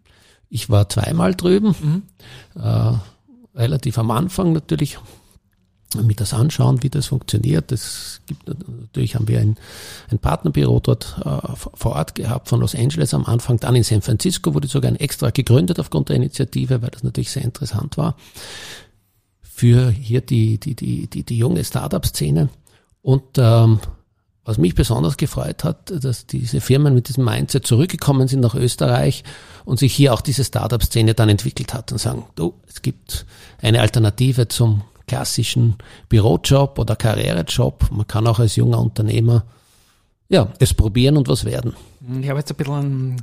Ich 0.49 0.71
war 0.71 0.89
zweimal 0.89 1.35
drüben, 1.35 1.75
mhm. 1.83 2.03
äh, 2.55 2.93
relativ 3.57 3.99
am 3.99 4.13
Anfang 4.13 4.53
natürlich. 4.53 4.99
mir 6.01 6.15
das 6.15 6.33
anschauen, 6.33 6.85
wie 6.85 6.91
das 6.91 7.07
funktioniert. 7.07 7.73
Es 7.73 8.21
gibt 8.27 8.47
natürlich 8.47 9.17
haben 9.17 9.27
wir 9.27 9.41
ein, 9.41 9.57
ein 10.09 10.21
Partnerbüro 10.21 10.79
dort 10.79 11.17
äh, 11.25 11.57
vor 11.57 11.97
Ort 11.97 12.15
gehabt 12.15 12.49
von 12.51 12.61
Los 12.61 12.77
Angeles 12.77 13.15
am 13.15 13.25
Anfang, 13.25 13.59
dann 13.59 13.75
in 13.75 13.83
San 13.83 14.01
Francisco 14.01 14.55
wurde 14.55 14.69
sogar 14.69 14.93
ein 14.93 15.01
extra 15.01 15.31
gegründet 15.31 15.81
aufgrund 15.81 16.09
der 16.09 16.15
Initiative, 16.15 16.83
weil 16.83 16.91
das 16.91 17.03
natürlich 17.03 17.33
sehr 17.33 17.43
interessant 17.43 17.97
war 17.97 18.15
für 19.59 19.91
hier 19.91 20.21
die 20.21 20.59
die 20.59 20.77
die 20.77 21.09
die, 21.09 21.25
die 21.25 21.37
junge 21.37 21.65
Startup-Szene 21.65 22.49
und 23.03 23.25
ähm, 23.39 23.81
was 24.45 24.57
mich 24.57 24.75
besonders 24.75 25.17
gefreut 25.17 25.65
hat, 25.65 25.93
dass 26.05 26.27
diese 26.27 26.61
Firmen 26.61 26.95
mit 26.95 27.09
diesem 27.09 27.25
Mindset 27.25 27.67
zurückgekommen 27.67 28.29
sind 28.29 28.41
nach 28.41 28.55
Österreich 28.55 29.25
und 29.65 29.79
sich 29.79 29.93
hier 29.93 30.15
auch 30.15 30.21
diese 30.21 30.45
Startup-Szene 30.45 31.15
dann 31.15 31.29
entwickelt 31.29 31.75
hat 31.75 31.91
und 31.93 31.99
sagen, 31.99 32.25
du, 32.37 32.55
es 32.67 32.81
gibt 32.81 33.27
eine 33.61 33.81
Alternative 33.81 34.47
zum 34.47 34.85
klassischen 35.07 35.75
Bürojob 36.09 36.79
oder 36.79 36.97
Karrierejob. 36.97 37.91
Man 37.91 38.07
kann 38.07 38.27
auch 38.27 38.39
als 38.39 38.57
junger 38.57 38.81
Unternehmer 38.81 39.45
ja, 40.29 40.53
es 40.61 40.73
probieren 40.73 41.17
und 41.17 41.29
was 41.29 41.45
werden. 41.45 41.75
Ich 42.21 42.29
habe 42.29 42.39
jetzt 42.39 42.53
ein 42.53 42.57
bisschen 42.57 43.23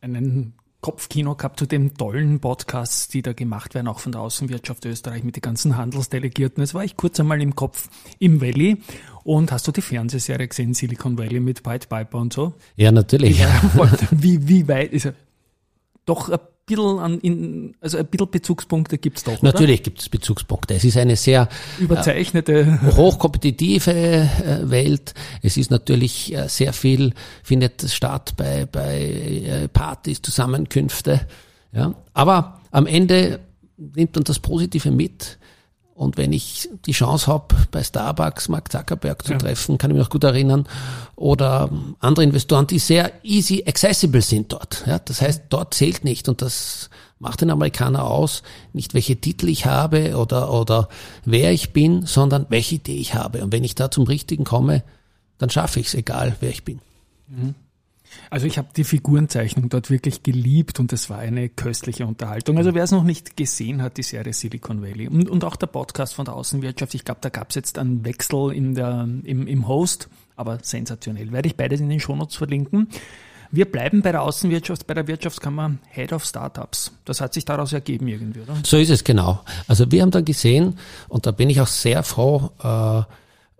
einen 0.00 0.54
Kopfkino 0.84 1.34
gehabt 1.34 1.58
zu 1.58 1.64
den 1.64 1.94
tollen 1.94 2.40
Podcasts, 2.40 3.08
die 3.08 3.22
da 3.22 3.32
gemacht 3.32 3.74
werden, 3.74 3.88
auch 3.88 4.00
von 4.00 4.12
der 4.12 4.20
Außenwirtschaft 4.20 4.84
Österreich 4.84 5.24
mit 5.24 5.34
den 5.34 5.40
ganzen 5.40 5.78
Handelsdelegierten. 5.78 6.62
Es 6.62 6.74
war 6.74 6.84
ich 6.84 6.98
kurz 6.98 7.18
einmal 7.18 7.40
im 7.40 7.54
Kopf 7.54 7.88
im 8.18 8.42
Valley. 8.42 8.82
Und 9.22 9.50
hast 9.50 9.66
du 9.66 9.72
die 9.72 9.80
Fernsehserie 9.80 10.46
gesehen, 10.46 10.74
Silicon 10.74 11.16
Valley 11.16 11.40
mit 11.40 11.62
Pied 11.62 11.88
Piper 11.88 12.18
und 12.18 12.34
so? 12.34 12.52
Ja, 12.76 12.92
natürlich. 12.92 13.42
Wie, 14.10 14.46
wie 14.46 14.68
weit 14.68 14.92
ist 14.92 15.06
er? 15.06 15.14
Doch 16.04 16.28
ein 16.28 16.38
bisschen 16.66 16.98
an, 16.98 17.18
in, 17.20 17.74
also 17.80 17.98
ein 17.98 18.06
bisschen 18.06 18.30
Bezugspunkte 18.30 18.98
gibt's 18.98 19.24
doch. 19.24 19.40
Natürlich 19.42 19.82
gibt 19.82 20.00
es 20.00 20.08
Bezugspunkte. 20.08 20.74
Es 20.74 20.84
ist 20.84 20.96
eine 20.96 21.16
sehr 21.16 21.48
überzeichnete, 21.78 22.60
äh, 22.60 22.96
hochkompetitive 22.96 23.90
äh, 23.90 24.70
Welt. 24.70 25.14
Es 25.42 25.56
ist 25.56 25.70
natürlich 25.70 26.34
äh, 26.34 26.48
sehr 26.48 26.72
viel 26.72 27.12
findet 27.42 27.82
statt 27.90 28.34
bei 28.36 28.66
bei 28.66 29.00
äh, 29.00 29.68
Partys, 29.68 30.22
Zusammenkünfte. 30.22 31.26
Ja, 31.72 31.94
aber 32.12 32.60
am 32.70 32.86
Ende 32.86 33.40
nimmt 33.76 34.14
man 34.14 34.24
das 34.24 34.38
Positive 34.38 34.90
mit. 34.90 35.38
Und 35.94 36.16
wenn 36.16 36.32
ich 36.32 36.68
die 36.86 36.92
Chance 36.92 37.28
habe, 37.28 37.54
bei 37.70 37.82
Starbucks 37.82 38.48
Mark 38.48 38.70
Zuckerberg 38.72 39.24
zu 39.24 39.32
ja. 39.32 39.38
treffen, 39.38 39.78
kann 39.78 39.90
ich 39.90 39.96
mich 39.96 40.04
noch 40.04 40.10
gut 40.10 40.24
erinnern, 40.24 40.66
oder 41.14 41.70
andere 42.00 42.24
Investoren, 42.24 42.66
die 42.66 42.80
sehr 42.80 43.12
easy 43.22 43.62
accessible 43.66 44.20
sind 44.20 44.52
dort. 44.52 44.82
Ja, 44.86 44.98
das 44.98 45.20
heißt, 45.20 45.44
dort 45.50 45.74
zählt 45.74 46.02
nicht 46.02 46.28
und 46.28 46.42
das 46.42 46.90
macht 47.20 47.42
den 47.42 47.50
Amerikaner 47.50 48.04
aus, 48.04 48.42
nicht 48.72 48.92
welche 48.92 49.16
Titel 49.16 49.48
ich 49.48 49.66
habe 49.66 50.16
oder, 50.16 50.52
oder 50.52 50.88
wer 51.24 51.52
ich 51.52 51.72
bin, 51.72 52.06
sondern 52.06 52.46
welche 52.48 52.74
Idee 52.74 52.96
ich 52.96 53.14
habe. 53.14 53.42
Und 53.44 53.52
wenn 53.52 53.62
ich 53.62 53.76
da 53.76 53.90
zum 53.90 54.04
Richtigen 54.04 54.44
komme, 54.44 54.82
dann 55.38 55.48
schaffe 55.48 55.78
ich 55.78 55.86
es, 55.86 55.94
egal 55.94 56.36
wer 56.40 56.50
ich 56.50 56.64
bin. 56.64 56.80
Mhm. 57.28 57.54
Also 58.30 58.46
ich 58.46 58.58
habe 58.58 58.68
die 58.76 58.84
Figurenzeichnung 58.84 59.68
dort 59.68 59.90
wirklich 59.90 60.22
geliebt 60.22 60.80
und 60.80 60.92
es 60.92 61.10
war 61.10 61.18
eine 61.18 61.48
köstliche 61.48 62.06
Unterhaltung. 62.06 62.58
Also 62.58 62.74
wer 62.74 62.84
es 62.84 62.90
noch 62.90 63.04
nicht 63.04 63.36
gesehen 63.36 63.82
hat, 63.82 63.96
die 63.96 64.02
Serie 64.02 64.32
Silicon 64.32 64.82
Valley 64.82 65.08
und, 65.08 65.28
und 65.28 65.44
auch 65.44 65.56
der 65.56 65.66
Podcast 65.66 66.14
von 66.14 66.24
der 66.24 66.34
Außenwirtschaft, 66.34 66.94
ich 66.94 67.04
glaube, 67.04 67.20
da 67.20 67.28
gab 67.28 67.50
es 67.50 67.56
jetzt 67.56 67.78
einen 67.78 68.04
Wechsel 68.04 68.52
in 68.52 68.74
der, 68.74 69.08
im, 69.24 69.46
im 69.46 69.68
Host, 69.68 70.08
aber 70.36 70.58
sensationell. 70.62 71.32
Werde 71.32 71.48
ich 71.48 71.56
beides 71.56 71.80
in 71.80 71.88
den 71.88 72.00
Shownotes 72.00 72.36
verlinken. 72.36 72.88
Wir 73.50 73.70
bleiben 73.70 74.02
bei 74.02 74.10
der 74.10 74.22
Außenwirtschaft, 74.22 74.86
bei 74.86 74.94
der 74.94 75.06
Wirtschaftskammer 75.06 75.76
Head 75.90 76.12
of 76.12 76.24
Startups. 76.24 76.92
Das 77.04 77.20
hat 77.20 77.34
sich 77.34 77.44
daraus 77.44 77.72
ergeben 77.72 78.08
irgendwie, 78.08 78.40
oder? 78.40 78.56
So 78.64 78.76
ist 78.78 78.90
es 78.90 79.04
genau. 79.04 79.44
Also 79.68 79.92
wir 79.92 80.02
haben 80.02 80.10
dann 80.10 80.24
gesehen, 80.24 80.76
und 81.08 81.26
da 81.26 81.30
bin 81.30 81.50
ich 81.50 81.60
auch 81.60 81.68
sehr 81.68 82.02
froh, 82.02 82.50
äh, 82.62 83.02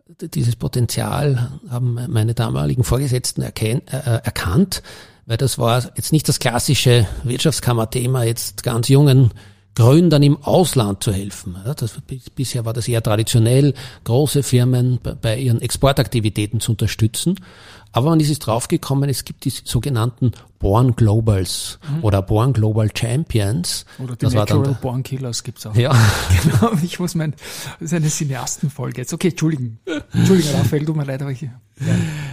dieses 0.06 0.56
Potenzial 0.56 1.50
haben 1.70 1.98
meine 2.08 2.34
damaligen 2.34 2.84
Vorgesetzten 2.84 3.42
erken, 3.42 3.82
äh, 3.88 4.20
erkannt, 4.22 4.82
weil 5.26 5.38
das 5.38 5.58
war 5.58 5.82
jetzt 5.96 6.12
nicht 6.12 6.28
das 6.28 6.38
klassische 6.38 7.06
Wirtschaftskammerthema, 7.22 8.24
jetzt 8.24 8.62
ganz 8.62 8.88
jungen 8.88 9.30
Gründern 9.74 10.22
im 10.22 10.42
Ausland 10.42 11.02
zu 11.02 11.12
helfen. 11.12 11.56
Das, 11.76 11.98
bisher 12.34 12.64
war 12.64 12.72
das 12.72 12.86
eher 12.86 13.02
traditionell, 13.02 13.74
große 14.04 14.42
Firmen 14.42 15.00
bei 15.20 15.38
ihren 15.38 15.60
Exportaktivitäten 15.60 16.60
zu 16.60 16.72
unterstützen. 16.72 17.40
Aber 17.94 18.10
man 18.10 18.18
ist 18.18 18.30
es 18.30 18.40
draufgekommen, 18.40 19.08
es 19.08 19.24
gibt 19.24 19.44
die 19.44 19.50
sogenannten 19.50 20.32
Born 20.58 20.96
Globals 20.96 21.78
mhm. 21.88 22.02
oder 22.02 22.22
Born 22.22 22.52
Global 22.52 22.90
Champions. 22.92 23.84
Oder 23.98 24.16
die 24.16 24.24
das 24.24 24.34
Natural 24.34 24.64
dann, 24.64 24.78
Born 24.80 25.02
Killers 25.04 25.44
gibt's 25.44 25.64
auch. 25.64 25.76
Ja. 25.76 25.92
genau, 26.42 26.72
ich 26.82 26.98
muss 26.98 27.14
mein, 27.14 27.34
das 27.78 27.92
ist 27.92 27.94
eine 27.94 28.08
Cineastenfolge 28.08 29.02
jetzt. 29.02 29.12
Okay, 29.12 29.28
Entschuldigen. 29.28 29.78
Entschuldigen, 30.12 30.50
Raphael, 30.56 30.84
tut 30.84 30.96
mir 30.96 31.04
leid, 31.04 31.22
aber 31.22 31.30
ich, 31.30 31.42
ja, 31.42 31.50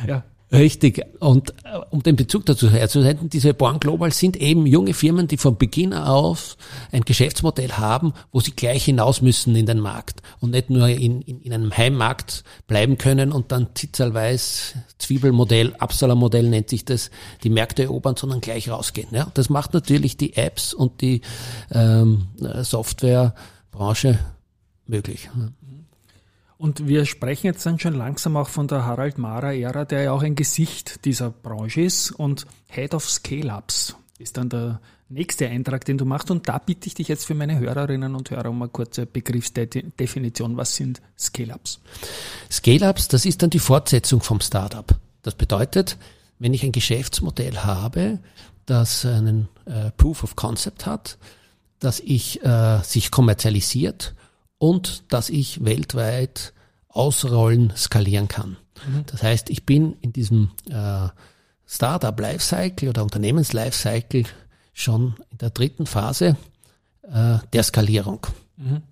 ja. 0.08 0.24
Richtig. 0.52 1.02
Und 1.20 1.52
äh, 1.64 1.78
um 1.92 2.04
den 2.04 2.18
Bezug 2.18 2.46
dazu 2.46 2.70
herzusenden, 2.70 3.30
diese 3.30 3.54
Born 3.54 3.80
Global 3.80 4.12
sind 4.12 4.36
eben 4.36 4.66
junge 4.66 4.94
Firmen, 4.94 5.28
die 5.28 5.38
von 5.38 5.58
Beginn 5.58 5.94
aus 5.94 6.58
ein 6.92 7.04
Geschäftsmodell 7.04 7.72
haben, 7.74 8.14
wo 8.34 8.42
sie 8.42 8.52
gleich 8.52 8.84
hinaus 8.84 9.22
müssen 9.22 9.56
in 9.56 9.66
den 9.66 9.80
Markt 9.80 10.22
und 10.42 10.52
nicht 10.52 10.70
nur 10.70 10.90
in, 10.90 11.22
in, 11.22 11.40
in 11.40 11.54
einem 11.54 11.76
Heimmarkt 11.76 12.44
bleiben 12.68 12.98
können 12.98 13.32
und 13.32 13.54
dann 13.54 13.70
Zitzelweiß, 13.76 14.74
Zwiebelmodell, 14.98 15.74
Absala-Modell 15.80 16.50
nennt 16.50 16.70
sich 16.70 16.84
das, 16.84 17.12
die 17.44 17.50
Märkte 17.50 17.84
erobern, 17.84 18.18
sondern 18.18 18.42
gleich 18.42 18.70
rausgehen. 18.70 19.08
Ja, 19.12 19.32
das 19.34 19.50
macht 19.50 19.74
natürlich 19.74 20.18
die 20.18 20.36
Apps 20.36 20.74
und 20.74 21.00
die 21.00 21.22
ähm, 21.72 22.28
Softwarebranche 22.62 24.20
möglich. 24.86 25.30
Und 26.62 26.88
wir 26.88 27.08
sprechen 27.08 27.48
jetzt 27.48 27.66
dann 27.66 27.80
schon 27.80 27.96
langsam 27.96 28.38
auch 28.38 28.48
von 28.48 28.68
der 28.68 28.86
Harald 28.86 29.18
Mara-Ära, 29.18 29.84
der 29.84 30.04
ja 30.04 30.12
auch 30.12 30.22
ein 30.22 30.36
Gesicht 30.36 31.06
dieser 31.06 31.32
Branche 31.32 31.82
ist 31.82 32.12
und 32.12 32.46
Head 32.68 32.94
of 32.94 33.10
Scale-Ups 33.10 33.96
ist 34.20 34.38
dann 34.38 34.50
der 34.50 34.80
nächste 35.10 35.50
Eintrag, 35.50 35.86
den 35.86 35.98
du 35.98 36.06
machst. 36.06 36.30
Und 36.30 36.48
da 36.48 36.60
bitte 36.60 36.86
ich 36.86 36.94
dich 36.94 37.08
jetzt 37.08 37.26
für 37.26 37.34
meine 37.34 37.58
Hörerinnen 37.58 38.14
und 38.14 38.30
Hörer 38.30 38.52
um 38.52 38.62
eine 38.62 38.70
kurze 38.70 39.08
Begriffsdefinition. 39.08 40.56
Was 40.56 40.76
sind 40.76 41.02
Scale-Ups? 41.18 41.80
Scale-Ups, 42.52 43.08
das 43.08 43.26
ist 43.26 43.42
dann 43.42 43.50
die 43.50 43.58
Fortsetzung 43.58 44.22
vom 44.22 44.40
Startup. 44.40 44.96
Das 45.24 45.34
bedeutet, 45.34 45.98
wenn 46.38 46.54
ich 46.54 46.64
ein 46.64 46.74
Geschäftsmodell 46.74 47.58
habe, 47.58 48.20
das 48.68 49.04
einen 49.04 49.50
äh, 49.66 49.90
Proof 49.98 50.24
of 50.24 50.36
Concept 50.36 50.86
hat, 50.86 51.18
dass 51.80 52.00
ich 52.02 52.46
äh, 52.46 52.84
sich 52.84 53.10
kommerzialisiert 53.10 54.14
und 54.62 55.12
dass 55.12 55.32
ich 55.32 55.66
weltweit 55.66 56.54
ausrollen, 56.88 57.74
skalieren 57.76 58.28
kann. 58.28 58.58
Mhm. 58.88 59.06
Das 59.08 59.24
heißt, 59.24 59.50
ich 59.50 59.66
bin 59.66 59.96
in 60.02 60.14
diesem 60.14 60.52
äh, 60.70 61.08
Startup 61.66 62.20
Lifecycle 62.20 62.90
oder 62.90 63.02
Unternehmens 63.02 63.54
Lifecycle 63.54 64.26
schon 64.72 65.16
in 65.32 65.38
der 65.40 65.50
dritten 65.50 65.88
Phase 65.88 66.38
äh, 67.02 67.40
der 67.52 67.64
Skalierung. 67.64 68.28
Mhm. 68.58 68.84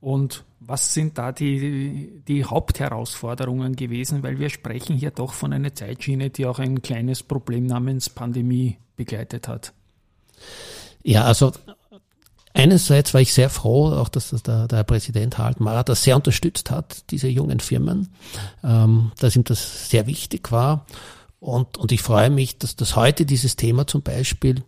Und 0.00 0.44
was 0.60 0.94
sind 0.94 1.18
da 1.18 1.32
die, 1.32 2.22
die 2.28 2.44
Hauptherausforderungen 2.44 3.74
gewesen? 3.74 4.22
Weil 4.22 4.38
wir 4.38 4.48
sprechen 4.48 4.96
hier 4.96 5.10
doch 5.10 5.32
von 5.32 5.52
einer 5.52 5.74
Zeitschiene, 5.74 6.30
die 6.30 6.46
auch 6.46 6.60
ein 6.60 6.82
kleines 6.82 7.24
Problem 7.24 7.66
namens 7.66 8.10
Pandemie 8.10 8.78
begleitet 8.94 9.48
hat. 9.48 9.72
Ja, 11.02 11.24
also 11.24 11.52
Einerseits 12.56 13.12
war 13.12 13.20
ich 13.20 13.34
sehr 13.34 13.50
froh, 13.50 13.88
auch 13.88 14.08
dass 14.08 14.30
der, 14.30 14.68
der 14.68 14.84
Präsident 14.84 15.38
Harald 15.38 15.58
Mara 15.58 15.82
das 15.82 16.04
sehr 16.04 16.14
unterstützt 16.14 16.70
hat, 16.70 17.10
diese 17.10 17.26
jungen 17.26 17.58
Firmen, 17.58 18.14
ähm, 18.62 19.10
dass 19.18 19.34
ihm 19.34 19.42
das 19.42 19.90
sehr 19.90 20.06
wichtig 20.06 20.52
war. 20.52 20.86
Und, 21.40 21.76
und 21.76 21.90
ich 21.90 22.00
freue 22.00 22.30
mich, 22.30 22.56
dass 22.58 22.76
das 22.76 22.94
heute 22.94 23.26
dieses 23.26 23.56
Thema 23.56 23.88
zum 23.88 24.02
Beispiel, 24.02 24.62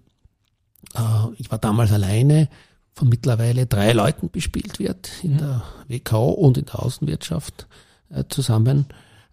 äh, 0.94 1.00
ich 1.38 1.52
war 1.52 1.58
damals 1.58 1.92
alleine, 1.92 2.48
von 2.92 3.08
mittlerweile 3.08 3.66
drei 3.66 3.92
Leuten 3.92 4.30
bespielt 4.30 4.80
wird 4.80 5.10
in 5.22 5.34
mhm. 5.34 5.38
der 5.38 5.62
WKO 5.86 6.30
und 6.30 6.58
in 6.58 6.64
der 6.64 6.82
Außenwirtschaft 6.82 7.68
äh, 8.10 8.24
zusammen, 8.28 8.86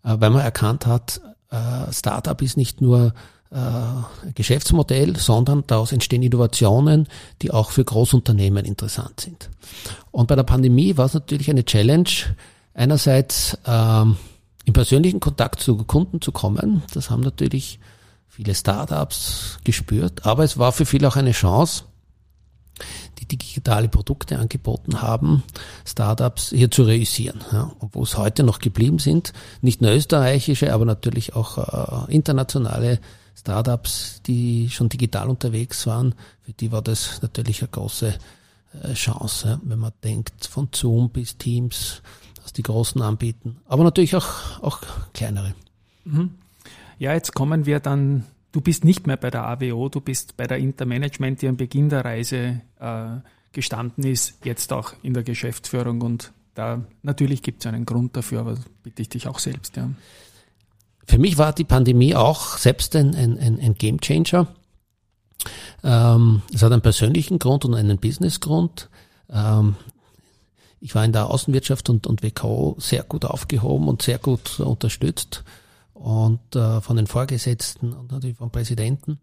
äh, 0.03 0.15
weil 0.19 0.29
man 0.29 0.41
erkannt 0.41 0.85
hat, 0.85 1.21
äh, 1.49 1.91
Startup 1.91 2.39
ist 2.41 2.57
nicht 2.57 2.81
nur 2.81 3.13
Geschäftsmodell, 4.33 5.15
sondern 5.15 5.63
daraus 5.67 5.91
entstehen 5.91 6.23
Innovationen, 6.23 7.07
die 7.41 7.51
auch 7.51 7.71
für 7.71 7.83
Großunternehmen 7.83 8.65
interessant 8.65 9.19
sind. 9.19 9.49
Und 10.11 10.27
bei 10.27 10.35
der 10.35 10.43
Pandemie 10.43 10.97
war 10.97 11.05
es 11.05 11.13
natürlich 11.13 11.49
eine 11.49 11.65
Challenge, 11.65 12.09
einerseits 12.73 13.57
ähm, 13.65 14.17
im 14.65 14.73
persönlichen 14.73 15.19
Kontakt 15.19 15.59
zu 15.59 15.77
Kunden 15.77 16.21
zu 16.21 16.31
kommen. 16.31 16.83
Das 16.93 17.09
haben 17.09 17.21
natürlich 17.21 17.79
viele 18.27 18.55
Startups 18.55 19.59
gespürt, 19.63 20.25
aber 20.25 20.43
es 20.43 20.57
war 20.57 20.71
für 20.71 20.85
viele 20.85 21.07
auch 21.07 21.15
eine 21.15 21.33
Chance, 21.33 21.83
die 23.19 23.27
digitale 23.27 23.87
Produkte 23.87 24.39
angeboten 24.39 25.01
haben, 25.01 25.43
Startups 25.85 26.49
hier 26.49 26.71
zu 26.71 26.83
realisieren. 26.83 27.41
Ja, 27.51 27.71
wo 27.79 28.01
es 28.01 28.17
heute 28.17 28.43
noch 28.43 28.57
geblieben 28.59 28.97
sind, 28.97 29.33
nicht 29.61 29.81
nur 29.81 29.91
österreichische, 29.91 30.73
aber 30.73 30.85
natürlich 30.85 31.35
auch 31.35 32.07
äh, 32.07 32.11
internationale 32.11 32.99
Startups, 33.43 34.21
die 34.25 34.69
schon 34.69 34.87
digital 34.87 35.29
unterwegs 35.29 35.85
waren, 35.85 36.15
für 36.43 36.53
die 36.53 36.71
war 36.71 36.81
das 36.81 37.21
natürlich 37.21 37.61
eine 37.61 37.67
große 37.67 38.17
äh, 38.81 38.93
Chance, 38.93 39.59
wenn 39.65 39.79
man 39.79 39.91
denkt, 40.01 40.45
von 40.45 40.69
Zoom 40.73 41.09
bis 41.09 41.37
Teams, 41.37 42.01
als 42.41 42.53
die 42.53 42.63
Großen 42.63 43.01
anbieten, 43.01 43.57
aber 43.67 43.83
natürlich 43.83 44.15
auch, 44.15 44.61
auch 44.61 44.79
kleinere. 45.13 45.53
Ja, 46.99 47.13
jetzt 47.13 47.33
kommen 47.33 47.65
wir 47.65 47.81
dann, 47.81 48.23
du 48.53 48.61
bist 48.61 48.85
nicht 48.85 49.07
mehr 49.07 49.17
bei 49.17 49.29
der 49.29 49.45
AWO, 49.45 49.89
du 49.89 49.99
bist 49.99 50.37
bei 50.37 50.47
der 50.47 50.59
Intermanagement, 50.59 51.41
die 51.41 51.49
am 51.49 51.57
Beginn 51.57 51.89
der 51.89 52.05
Reise 52.05 52.61
äh, 52.79 53.07
gestanden 53.51 54.05
ist, 54.05 54.45
jetzt 54.45 54.71
auch 54.71 54.93
in 55.01 55.13
der 55.13 55.23
Geschäftsführung 55.23 56.01
und 56.01 56.31
da 56.55 56.81
natürlich 57.01 57.41
gibt 57.41 57.65
es 57.65 57.67
einen 57.67 57.85
Grund 57.85 58.15
dafür, 58.15 58.39
aber 58.41 58.57
bitte 58.83 59.01
ich 59.01 59.09
dich 59.09 59.27
auch 59.27 59.39
selbst, 59.39 59.75
ja. 59.75 59.89
Für 61.05 61.17
mich 61.17 61.37
war 61.37 61.53
die 61.53 61.63
Pandemie 61.63 62.15
auch 62.15 62.57
selbst 62.57 62.95
ein, 62.95 63.15
ein, 63.15 63.37
ein, 63.37 63.59
ein 63.59 63.73
Game 63.75 63.99
Changer. 63.99 64.47
Ähm, 65.83 66.41
es 66.53 66.61
hat 66.61 66.71
einen 66.71 66.81
persönlichen 66.81 67.39
Grund 67.39 67.65
und 67.65 67.75
einen 67.75 67.97
Businessgrund. 67.97 68.89
Ähm, 69.29 69.75
ich 70.79 70.95
war 70.95 71.05
in 71.05 71.13
der 71.13 71.29
Außenwirtschaft 71.29 71.89
und, 71.89 72.07
und 72.07 72.23
WKO 72.23 72.75
sehr 72.79 73.03
gut 73.03 73.25
aufgehoben 73.25 73.87
und 73.87 74.01
sehr 74.01 74.17
gut 74.17 74.59
unterstützt 74.59 75.43
und 75.93 76.55
äh, 76.55 76.81
von 76.81 76.97
den 76.97 77.07
Vorgesetzten 77.07 77.93
und 77.93 78.11
natürlich 78.11 78.37
vom 78.37 78.51
Präsidenten 78.51 79.19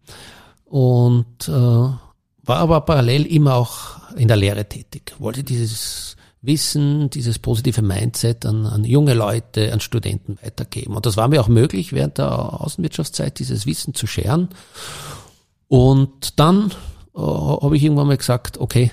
und 0.65 1.49
äh, 1.49 1.53
war 1.53 1.99
aber 2.47 2.81
parallel 2.81 3.27
immer 3.27 3.55
auch 3.57 4.15
in 4.17 4.29
der 4.29 4.37
Lehre 4.37 4.67
tätig. 4.69 5.15
Wollte 5.19 5.45
dieses 5.45 6.17
Wissen, 6.43 7.11
dieses 7.11 7.39
positive 7.39 7.83
Mindset 7.83 8.47
an, 8.47 8.65
an 8.67 8.85
junge 8.85 9.15
Leute, 9.15 9.73
an 9.73 9.81
Studenten 9.81 10.39
weitergeben. 10.43 10.97
Und 10.97 11.05
das 11.05 11.17
war 11.17 11.29
mir 11.29 11.41
auch 11.41 11.49
möglich, 11.49 11.93
während 11.93 12.19
der 12.19 12.61
Außenwirtschaftszeit 12.61 13.39
dieses 13.39 13.67
Wissen 13.67 13.95
zu 13.95 14.07
scheren. 14.07 14.49
Und 15.69 16.39
dann 16.41 16.73
äh, 17.15 17.21
habe 17.21 17.77
ich 17.77 17.83
irgendwann 17.83 18.07
mal 18.07 18.17
gesagt, 18.17 18.59
okay, 18.59 18.91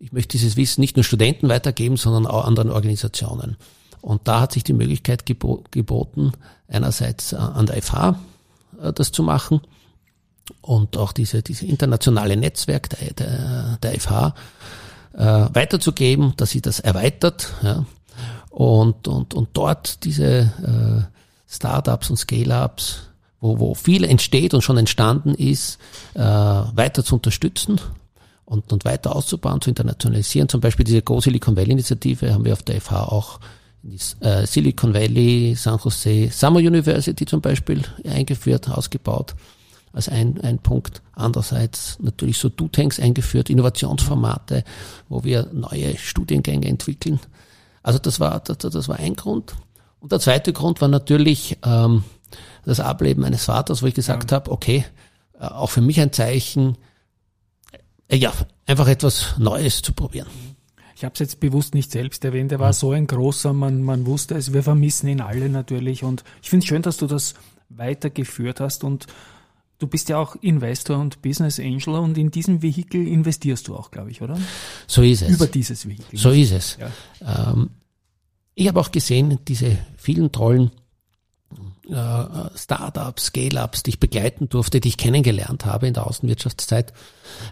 ich 0.00 0.12
möchte 0.12 0.36
dieses 0.36 0.56
Wissen 0.56 0.80
nicht 0.80 0.96
nur 0.96 1.04
Studenten 1.04 1.48
weitergeben, 1.48 1.96
sondern 1.96 2.26
auch 2.26 2.44
anderen 2.44 2.70
Organisationen. 2.70 3.56
Und 4.00 4.26
da 4.26 4.40
hat 4.40 4.52
sich 4.52 4.64
die 4.64 4.72
Möglichkeit 4.72 5.26
gebo 5.26 5.62
geboten, 5.70 6.32
einerseits 6.66 7.32
äh, 7.32 7.36
an 7.36 7.66
der 7.66 7.80
FH 7.80 8.18
äh, 8.82 8.92
das 8.92 9.12
zu 9.12 9.22
machen 9.22 9.60
und 10.60 10.96
auch 10.96 11.12
diese, 11.12 11.42
diese 11.42 11.66
internationale 11.66 12.36
Netzwerk 12.36 12.90
der, 12.90 13.12
der, 13.14 13.78
der 13.82 14.00
FH 14.00 14.34
äh, 15.14 15.24
weiterzugeben, 15.52 16.34
dass 16.36 16.50
sie 16.50 16.60
das 16.60 16.80
erweitert 16.80 17.52
ja, 17.62 17.84
und, 18.50 19.08
und, 19.08 19.34
und 19.34 19.50
dort 19.52 20.04
diese 20.04 20.26
äh, 20.26 21.12
Startups 21.48 22.10
und 22.10 22.16
Scale-Ups, 22.16 23.08
wo, 23.40 23.58
wo 23.58 23.74
viel 23.74 24.04
entsteht 24.04 24.54
und 24.54 24.62
schon 24.62 24.78
entstanden 24.78 25.34
ist, 25.34 25.78
äh, 26.14 26.20
weiter 26.20 27.04
zu 27.04 27.16
unterstützen 27.16 27.80
und, 28.44 28.72
und 28.72 28.84
weiter 28.84 29.14
auszubauen, 29.14 29.60
zu 29.60 29.70
internationalisieren. 29.70 30.48
Zum 30.48 30.60
Beispiel 30.60 30.84
diese 30.84 31.02
Go 31.02 31.20
Silicon 31.20 31.56
Valley 31.56 31.72
Initiative 31.72 32.32
haben 32.32 32.44
wir 32.44 32.52
auf 32.52 32.62
der 32.62 32.80
FH 32.80 33.04
auch 33.04 33.40
äh, 34.20 34.46
Silicon 34.46 34.94
Valley, 34.94 35.54
San 35.56 35.78
Jose, 35.82 36.30
Summer 36.30 36.60
University 36.60 37.26
zum 37.26 37.40
Beispiel 37.40 37.82
eingeführt, 38.04 38.70
ausgebaut 38.70 39.34
als 39.92 40.08
ein, 40.08 40.40
ein 40.40 40.58
Punkt. 40.58 41.02
Andererseits 41.12 41.98
natürlich 42.00 42.38
so 42.38 42.48
Do-Tanks 42.48 42.98
eingeführt, 42.98 43.50
Innovationsformate, 43.50 44.64
wo 45.08 45.24
wir 45.24 45.50
neue 45.52 45.96
Studiengänge 45.98 46.66
entwickeln. 46.66 47.20
Also 47.82 47.98
das 47.98 48.20
war, 48.20 48.40
das, 48.40 48.58
das 48.58 48.88
war 48.88 48.98
ein 48.98 49.14
Grund. 49.14 49.54
Und 50.00 50.12
der 50.12 50.20
zweite 50.20 50.52
Grund 50.52 50.80
war 50.80 50.88
natürlich 50.88 51.58
ähm, 51.64 52.04
das 52.64 52.80
Ableben 52.80 53.22
meines 53.22 53.44
Vaters, 53.44 53.82
wo 53.82 53.86
ich 53.86 53.94
gesagt 53.94 54.30
ja. 54.30 54.36
habe, 54.36 54.50
okay, 54.50 54.84
äh, 55.38 55.44
auch 55.44 55.70
für 55.70 55.80
mich 55.80 56.00
ein 56.00 56.12
Zeichen, 56.12 56.78
äh, 58.08 58.16
ja, 58.16 58.32
einfach 58.66 58.88
etwas 58.88 59.34
Neues 59.38 59.82
zu 59.82 59.92
probieren. 59.92 60.28
Ich 60.96 61.04
habe 61.04 61.14
es 61.14 61.18
jetzt 61.18 61.40
bewusst 61.40 61.74
nicht 61.74 61.90
selbst 61.90 62.24
erwähnt, 62.24 62.52
er 62.52 62.60
war 62.60 62.72
so 62.72 62.92
ein 62.92 63.08
großer, 63.08 63.52
man, 63.52 63.82
man 63.82 64.06
wusste 64.06 64.36
es, 64.36 64.52
wir 64.52 64.62
vermissen 64.62 65.08
ihn 65.08 65.20
alle 65.20 65.48
natürlich 65.48 66.04
und 66.04 66.22
ich 66.42 66.50
finde 66.50 66.62
es 66.62 66.68
schön, 66.68 66.82
dass 66.82 66.96
du 66.96 67.08
das 67.08 67.34
weitergeführt 67.70 68.60
hast 68.60 68.84
und 68.84 69.06
Du 69.82 69.88
bist 69.88 70.08
ja 70.08 70.18
auch 70.18 70.36
Investor 70.36 70.96
und 70.96 71.22
Business 71.22 71.58
Angel 71.58 71.96
und 71.96 72.16
in 72.16 72.30
diesem 72.30 72.62
Vehikel 72.62 73.04
investierst 73.04 73.66
du 73.66 73.74
auch, 73.74 73.90
glaube 73.90 74.12
ich, 74.12 74.22
oder? 74.22 74.38
So 74.86 75.02
ist 75.02 75.22
es. 75.22 75.30
Über 75.30 75.48
dieses 75.48 75.88
Vehikel. 75.88 76.16
So 76.16 76.30
ist 76.30 76.52
es. 76.52 76.78
Ja. 77.20 77.50
Ähm, 77.50 77.70
ich 78.54 78.68
habe 78.68 78.78
auch 78.78 78.92
gesehen, 78.92 79.40
diese 79.48 79.76
vielen 79.96 80.30
tollen 80.30 80.70
äh, 81.90 82.24
Startups, 82.54 83.24
Scale-Ups, 83.24 83.82
die 83.82 83.90
ich 83.90 83.98
begleiten 83.98 84.48
durfte, 84.48 84.78
die 84.78 84.86
ich 84.86 84.98
kennengelernt 84.98 85.66
habe 85.66 85.88
in 85.88 85.94
der 85.94 86.06
Außenwirtschaftszeit, 86.06 86.92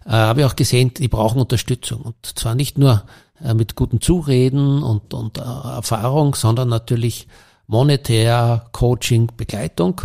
äh, 0.06 0.10
habe 0.10 0.42
ich 0.42 0.46
auch 0.46 0.54
gesehen, 0.54 0.94
die 0.94 1.08
brauchen 1.08 1.40
Unterstützung. 1.40 2.02
Und 2.02 2.38
zwar 2.38 2.54
nicht 2.54 2.78
nur 2.78 3.02
äh, 3.42 3.54
mit 3.54 3.74
guten 3.74 4.00
Zureden 4.00 4.84
und, 4.84 5.14
und 5.14 5.38
äh, 5.38 5.40
Erfahrung, 5.40 6.36
sondern 6.36 6.68
natürlich 6.68 7.26
monetär, 7.66 8.66
Coaching, 8.70 9.32
Begleitung. 9.36 10.02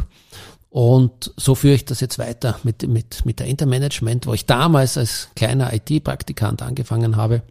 Und 0.75 1.31
so 1.37 1.55
führe 1.55 1.75
ich 1.75 1.85
das 1.85 2.01
jetzt 2.01 2.19
weiter 2.19 2.59
mit, 2.63 2.85
mit, 2.85 3.25
mit 3.25 3.39
der 3.39 3.47
Intermanagement, 3.47 4.27
wo 4.27 4.33
ich 4.33 4.45
damals 4.45 4.97
als 4.97 5.29
kleiner 5.33 5.71
IT-Praktikant 5.71 6.61
angefangen 6.61 7.15
habe, 7.15 7.43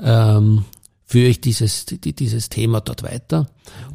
ähm, 0.00 0.64
führe 1.04 1.28
ich 1.28 1.40
dieses, 1.40 1.86
die, 1.86 2.16
dieses 2.16 2.48
Thema 2.48 2.80
dort 2.80 3.04
weiter. 3.04 3.46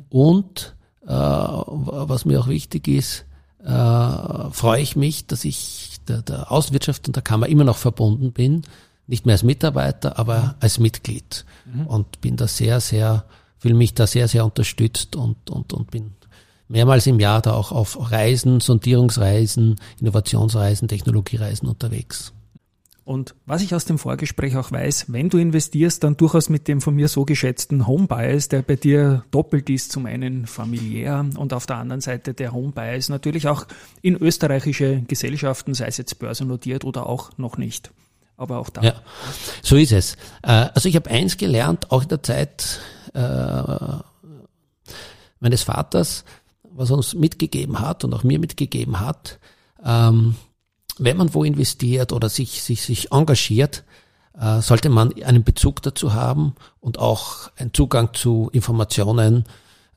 Und 0.07 0.77
äh, 1.05 1.09
was 1.09 2.23
mir 2.23 2.39
auch 2.39 2.47
wichtig 2.47 2.87
ist, 2.87 3.25
äh, 3.61 4.49
freue 4.51 4.81
ich 4.81 4.95
mich, 4.95 5.27
dass 5.27 5.43
ich 5.43 5.97
der, 6.07 6.21
der 6.21 6.49
Außenwirtschaft 6.49 7.07
und 7.07 7.17
der 7.17 7.23
Kammer 7.23 7.47
immer 7.47 7.65
noch 7.65 7.75
verbunden 7.75 8.31
bin, 8.31 8.61
nicht 9.07 9.25
mehr 9.25 9.33
als 9.33 9.43
Mitarbeiter, 9.43 10.17
aber 10.17 10.55
als 10.61 10.79
Mitglied. 10.79 11.43
Mhm. 11.65 11.87
Und 11.87 12.21
bin 12.21 12.37
da 12.37 12.47
sehr, 12.47 12.79
sehr, 12.79 13.25
fühle 13.57 13.75
mich 13.75 13.93
da 13.93 14.07
sehr, 14.07 14.29
sehr 14.29 14.45
unterstützt 14.45 15.17
und, 15.17 15.49
und, 15.49 15.73
und 15.73 15.91
bin 15.91 16.13
mehrmals 16.67 17.07
im 17.07 17.19
Jahr 17.19 17.41
da 17.41 17.53
auch 17.53 17.71
auf 17.71 18.11
Reisen, 18.11 18.59
Sondierungsreisen, 18.59 19.75
Innovationsreisen, 19.99 20.87
Technologiereisen 20.87 21.67
unterwegs. 21.67 22.33
Und 23.07 23.35
was 23.45 23.61
ich 23.61 23.73
aus 23.73 23.85
dem 23.85 23.99
Vorgespräch 23.99 24.57
auch 24.57 24.69
weiß, 24.69 25.05
wenn 25.13 25.29
du 25.29 25.37
investierst, 25.37 26.03
dann 26.03 26.17
durchaus 26.17 26.49
mit 26.49 26.67
dem 26.67 26.81
von 26.81 26.93
mir 26.93 27.07
so 27.07 27.23
geschätzten 27.23 27.87
Home 27.87 28.05
Bias, 28.05 28.49
der 28.49 28.63
bei 28.63 28.75
dir 28.75 29.23
doppelt 29.31 29.69
ist, 29.69 29.93
zum 29.93 30.05
einen 30.07 30.45
familiär 30.45 31.25
und 31.37 31.53
auf 31.53 31.65
der 31.65 31.77
anderen 31.77 32.01
Seite 32.01 32.33
der 32.33 32.51
Home 32.51 32.73
Bias 32.73 33.07
natürlich 33.07 33.47
auch 33.47 33.65
in 34.01 34.17
österreichische 34.17 35.03
Gesellschaften, 35.07 35.73
sei 35.73 35.85
es 35.85 35.95
jetzt 35.95 36.19
börsennotiert 36.19 36.83
oder 36.83 37.07
auch 37.07 37.29
noch 37.37 37.57
nicht. 37.57 37.91
Aber 38.35 38.57
auch 38.57 38.69
da. 38.69 38.81
Ja, 38.81 38.95
so 39.61 39.77
ist 39.77 39.93
es. 39.93 40.15
Äh, 40.43 40.67
also 40.73 40.89
ich 40.89 40.97
habe 40.97 41.09
eins 41.09 41.37
gelernt, 41.37 41.91
auch 41.91 42.03
in 42.03 42.09
der 42.09 42.23
Zeit 42.23 42.81
äh, 43.13 43.99
meines 45.39 45.63
Vaters, 45.63 46.25
was 46.77 46.91
uns 46.91 47.15
mitgegeben 47.15 47.79
hat 47.79 48.03
und 48.03 48.13
auch 48.13 48.23
mir 48.23 48.39
mitgegeben 48.39 48.99
hat, 48.99 49.39
ähm, 49.83 50.35
wenn 50.99 51.17
man 51.17 51.33
wo 51.33 51.43
investiert 51.43 52.11
oder 52.13 52.29
sich, 52.29 52.61
sich, 52.61 52.81
sich 52.81 53.11
engagiert, 53.11 53.83
äh, 54.39 54.61
sollte 54.61 54.89
man 54.89 55.11
einen 55.23 55.43
Bezug 55.43 55.81
dazu 55.81 56.13
haben 56.13 56.55
und 56.79 56.99
auch 56.99 57.51
einen 57.57 57.73
Zugang 57.73 58.13
zu 58.13 58.49
Informationen, 58.53 59.45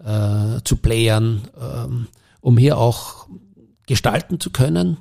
äh, 0.02 0.60
zu 0.64 0.76
Playern, 0.76 1.42
ähm, 1.60 2.06
um 2.40 2.56
hier 2.56 2.78
auch 2.78 3.26
gestalten 3.86 4.40
zu 4.40 4.50
können. 4.50 4.98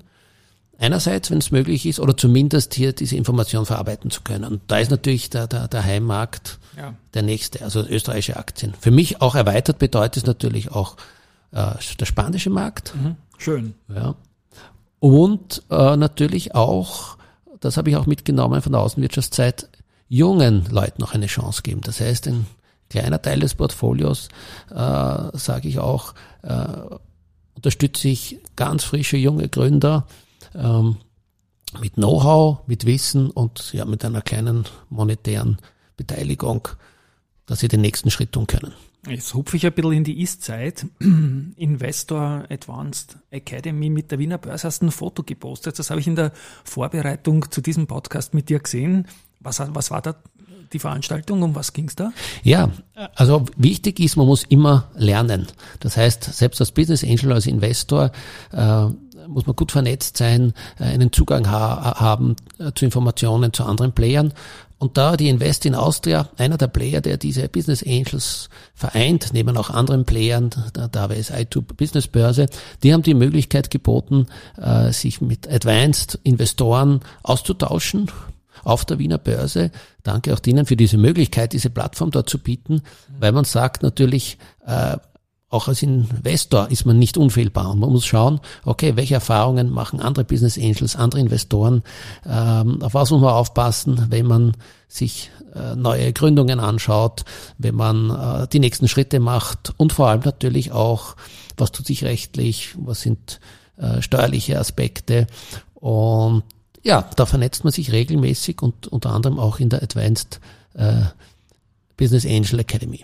Einerseits, 0.78 1.32
wenn 1.32 1.40
es 1.40 1.52
möglich 1.52 1.86
ist, 1.86 2.00
oder 2.00 2.16
zumindest 2.16 2.74
hier 2.74 2.94
diese 2.94 3.16
Information 3.16 3.66
verarbeiten 3.66 4.12
zu 4.12 4.22
können. 4.22 4.46
Und 4.46 4.62
da 4.68 4.80
ist 4.80 4.92
natürlich 4.92 5.30
der, 5.30 5.48
der, 5.48 5.68
der 5.68 5.84
Heimmarkt 5.84 6.60
ja. 6.78 6.94
der 7.14 7.22
nächste, 7.22 7.64
also 7.64 7.82
österreichische 7.86 8.38
Aktien. 8.38 8.74
Für 8.80 8.92
mich 8.92 9.22
auch 9.22 9.36
erweitert 9.36 9.80
bedeutet 9.80 10.18
es 10.18 10.26
natürlich 10.26 10.72
auch 10.72 10.96
äh, 11.52 11.74
der 12.00 12.06
spanische 12.06 12.50
Markt. 12.50 12.94
Mhm. 12.96 13.16
Schön. 13.38 13.74
Ja. 13.88 14.16
Und 15.00 15.64
äh, 15.70 15.96
natürlich 15.96 16.56
auch, 16.56 17.18
das 17.60 17.78
habe 17.78 17.90
ich 17.90 17.96
auch 17.96 18.06
mitgenommen 18.06 18.62
von 18.62 18.74
der 18.74 18.82
Außenwirtschaftszeit, 18.82 19.70
jungen 20.08 20.66
Leuten 20.70 21.02
noch 21.02 21.14
eine 21.14 21.28
Chance 21.28 21.62
geben. 21.62 21.82
Das 21.82 22.00
heißt, 22.00 22.28
ein 22.28 22.46
kleiner 22.90 23.22
Teil 23.22 23.40
des 23.40 23.56
Portfolios, 23.56 24.30
äh, 24.72 24.74
sage 24.76 25.68
ich 25.68 25.80
auch, 25.80 26.14
äh, 26.42 26.66
unterstütze 27.56 28.08
ich 28.08 28.40
ganz 28.56 28.84
frische 28.84 29.18
junge 29.18 29.48
Gründer 29.48 30.08
ähm, 30.56 30.98
mit 31.80 31.96
Know-how, 31.96 32.68
mit 32.68 32.86
Wissen 32.86 33.30
und 33.30 33.74
ja 33.74 33.86
mit 33.86 34.04
einer 34.04 34.22
kleinen 34.22 34.66
monetären 34.90 35.58
Beteiligung, 35.98 36.68
dass 37.46 37.60
sie 37.60 37.68
den 37.68 37.82
nächsten 37.82 38.10
Schritt 38.12 38.32
tun 38.32 38.48
können. 38.48 38.74
Jetzt 39.08 39.34
hupfe 39.34 39.56
ich 39.56 39.66
ein 39.66 39.74
bisschen 39.74 39.94
in 39.94 40.04
die 40.04 40.22
Ist-Zeit. 40.22 40.86
Investor 41.56 42.44
Advanced 42.50 43.18
Academy 43.32 43.90
mit 43.90 44.12
der 44.12 44.20
Wiener 44.20 44.38
Börse 44.38 44.68
hast 44.68 44.84
ein 44.84 44.92
Foto 44.92 45.24
gepostet. 45.24 45.80
Das 45.80 45.90
habe 45.90 46.02
ich 46.02 46.08
in 46.08 46.16
der 46.16 46.32
Vorbereitung 46.66 47.50
zu 47.50 47.62
diesem 47.62 47.88
Podcast 47.88 48.34
mit 48.34 48.50
dir 48.50 48.60
gesehen. 48.60 49.08
Was, 49.40 49.62
was 49.74 49.90
war 49.90 50.02
da 50.02 50.16
die 50.74 50.80
Veranstaltung? 50.80 51.44
Um 51.44 51.56
was 51.56 51.72
ging 51.72 51.88
es 51.88 51.96
da? 51.96 52.12
Ja, 52.44 52.70
also 53.16 53.46
wichtig 53.56 54.02
ist, 54.02 54.18
man 54.18 54.28
muss 54.28 54.44
immer 54.44 54.90
lernen. 54.96 55.48
Das 55.80 55.96
heißt, 55.96 56.24
selbst 56.24 56.60
als 56.60 56.72
Business 56.74 57.04
Angel, 57.04 57.32
als 57.32 57.48
Investor, 57.48 58.12
äh, 58.52 58.86
muss 59.28 59.46
man 59.46 59.56
gut 59.56 59.72
vernetzt 59.72 60.18
sein, 60.18 60.54
äh, 60.78 60.84
einen 60.84 61.14
Zugang 61.14 61.50
ha 61.50 62.00
haben 62.00 62.36
zu 62.76 62.84
Informationen, 62.84 63.54
zu 63.54 63.64
anderen 63.64 63.94
Playern 63.94 64.34
und 64.80 64.98
da 64.98 65.18
die 65.18 65.28
Invest 65.28 65.66
in 65.66 65.76
Austria, 65.76 66.30
einer 66.38 66.58
der 66.58 66.68
Player, 66.68 67.02
der 67.02 67.18
diese 67.18 67.50
Business 67.50 67.84
Angels 67.84 68.50
vereint, 68.74 69.32
neben 69.34 69.58
auch 69.58 69.70
anderen 69.70 70.06
Playern, 70.06 70.50
der, 70.74 70.88
der 70.88 71.10
WSI2 71.10 71.62
Business 71.76 72.08
Börse, 72.08 72.48
die 72.82 72.94
haben 72.94 73.04
die 73.04 73.14
Möglichkeit 73.14 73.72
geboten, 73.72 74.28
äh, 74.58 74.92
sich 74.94 75.20
mit 75.20 75.52
Advanced 75.52 76.20
Investoren 76.24 77.02
auszutauschen 77.24 78.10
auf 78.64 78.86
der 78.86 79.00
Wiener 79.00 79.18
Börse. 79.18 79.72
Danke 80.04 80.34
auch 80.34 80.40
Ihnen 80.46 80.66
für 80.66 80.78
diese 80.78 80.98
Möglichkeit, 80.98 81.52
diese 81.52 81.70
Plattform 81.70 82.12
dort 82.12 82.30
zu 82.30 82.40
bieten, 82.40 82.82
weil 83.20 83.34
man 83.34 83.44
sagt 83.44 83.84
natürlich, 83.84 84.38
äh, 84.66 84.98
auch 85.50 85.68
als 85.68 85.82
Investor 85.82 86.70
ist 86.70 86.86
man 86.86 87.00
nicht 87.00 87.18
unfehlbar. 87.18 87.72
Und 87.72 87.80
man 87.80 87.92
muss 87.92 88.06
schauen, 88.06 88.40
okay, 88.66 88.96
welche 88.96 89.16
Erfahrungen 89.16 89.70
machen 89.70 90.00
andere 90.00 90.24
Business 90.24 90.58
Angels, 90.58 90.96
andere 90.96 91.22
Investoren, 91.22 91.84
ähm, 92.26 92.82
auf 92.84 92.94
was 92.94 93.10
muss 93.10 93.22
man 93.22 93.34
aufpassen, 93.34 94.08
wenn 94.10 94.28
man 94.28 94.56
sich 94.88 95.32
äh, 95.56 95.76
neue 95.76 96.14
Gründungen 96.14 96.60
anschaut, 96.60 97.26
wenn 97.58 97.76
man 97.76 98.10
äh, 98.12 98.48
die 98.48 98.60
nächsten 98.60 98.88
Schritte 98.88 99.20
macht? 99.20 99.74
Und 99.78 99.92
vor 99.94 100.10
allem 100.10 100.22
natürlich 100.24 100.72
auch, 100.72 101.16
was 101.58 101.72
tut 101.72 101.88
sich 101.88 102.04
rechtlich, 102.04 102.76
was 102.78 103.02
sind 103.02 103.40
äh, 103.78 104.04
steuerliche 104.04 104.60
Aspekte? 104.60 105.26
Und 105.74 106.44
ja, 106.84 107.10
da 107.16 107.26
vernetzt 107.26 107.64
man 107.64 107.74
sich 107.74 107.92
regelmäßig 107.92 108.62
und 108.62 108.88
unter 108.88 109.12
anderem 109.12 109.40
auch 109.40 109.60
in 109.60 109.70
der 109.70 109.82
Advanced 109.82 110.40
äh, 110.76 111.02
Business 111.98 112.26
Angel 112.26 112.60
Academy. 112.60 113.04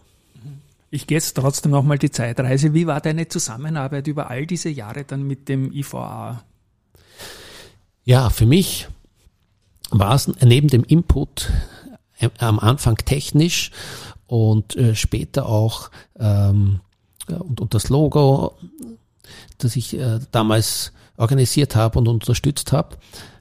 Ich 0.89 1.07
gehe 1.07 1.17
jetzt 1.17 1.35
trotzdem 1.35 1.71
nochmal 1.71 1.97
die 1.97 2.11
Zeitreise. 2.11 2.73
Wie 2.73 2.87
war 2.87 3.01
deine 3.01 3.27
Zusammenarbeit 3.27 4.07
über 4.07 4.29
all 4.29 4.45
diese 4.45 4.69
Jahre 4.69 5.03
dann 5.03 5.23
mit 5.23 5.49
dem 5.49 5.71
IVA? 5.71 6.43
Ja, 8.03 8.29
für 8.29 8.45
mich 8.45 8.87
war 9.89 10.15
es 10.15 10.27
neben 10.41 10.67
dem 10.67 10.83
Input 10.83 11.51
äh, 12.19 12.29
am 12.37 12.59
Anfang 12.59 12.97
technisch 12.97 13.71
und 14.27 14.75
äh, 14.75 14.95
später 14.95 15.47
auch 15.47 15.89
ähm, 16.19 16.81
und, 17.27 17.59
und 17.59 17.73
das 17.73 17.89
Logo, 17.89 18.55
das 19.57 19.75
ich 19.75 19.97
äh, 19.97 20.19
damals 20.31 20.91
organisiert 21.17 21.75
habe 21.75 21.97
und 21.99 22.07
unterstützt 22.07 22.71
habe, 22.71 22.97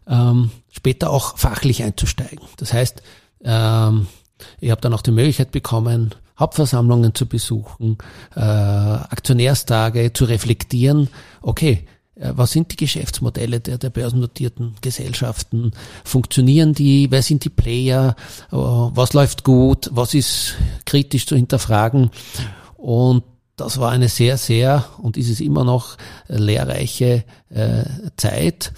ähm, 0.06 0.50
später 0.70 1.10
auch 1.10 1.36
fachlich 1.36 1.82
einzusteigen. 1.82 2.40
Das 2.56 2.72
heißt, 2.72 3.02
ähm, 3.44 4.06
ich 4.60 4.70
habe 4.70 4.80
dann 4.80 4.94
auch 4.94 5.02
die 5.02 5.10
Möglichkeit 5.10 5.50
bekommen, 5.52 6.14
Hauptversammlungen 6.38 7.14
zu 7.14 7.26
besuchen, 7.26 7.98
äh, 8.34 8.40
Aktionärstage 8.40 10.12
zu 10.12 10.24
reflektieren. 10.24 11.08
Okay, 11.42 11.86
äh, 12.16 12.32
was 12.34 12.52
sind 12.52 12.72
die 12.72 12.76
Geschäftsmodelle 12.76 13.60
der, 13.60 13.78
der 13.78 13.90
börsennotierten 13.90 14.74
Gesellschaften? 14.80 15.72
Funktionieren 16.04 16.74
die? 16.74 17.10
Wer 17.10 17.22
sind 17.22 17.44
die 17.44 17.50
Player? 17.50 18.16
Äh, 18.50 18.56
was 18.56 19.12
läuft 19.12 19.44
gut? 19.44 19.90
Was 19.92 20.14
ist 20.14 20.54
kritisch 20.84 21.26
zu 21.26 21.36
hinterfragen? 21.36 22.10
Und 22.76 23.24
das 23.56 23.78
war 23.78 23.92
eine 23.92 24.08
sehr, 24.08 24.36
sehr 24.36 24.84
und 24.98 25.16
ist 25.16 25.30
es 25.30 25.40
immer 25.40 25.64
noch 25.64 25.96
lehrreiche 26.26 27.24
äh, 27.50 27.84
Zeit, 28.16 28.72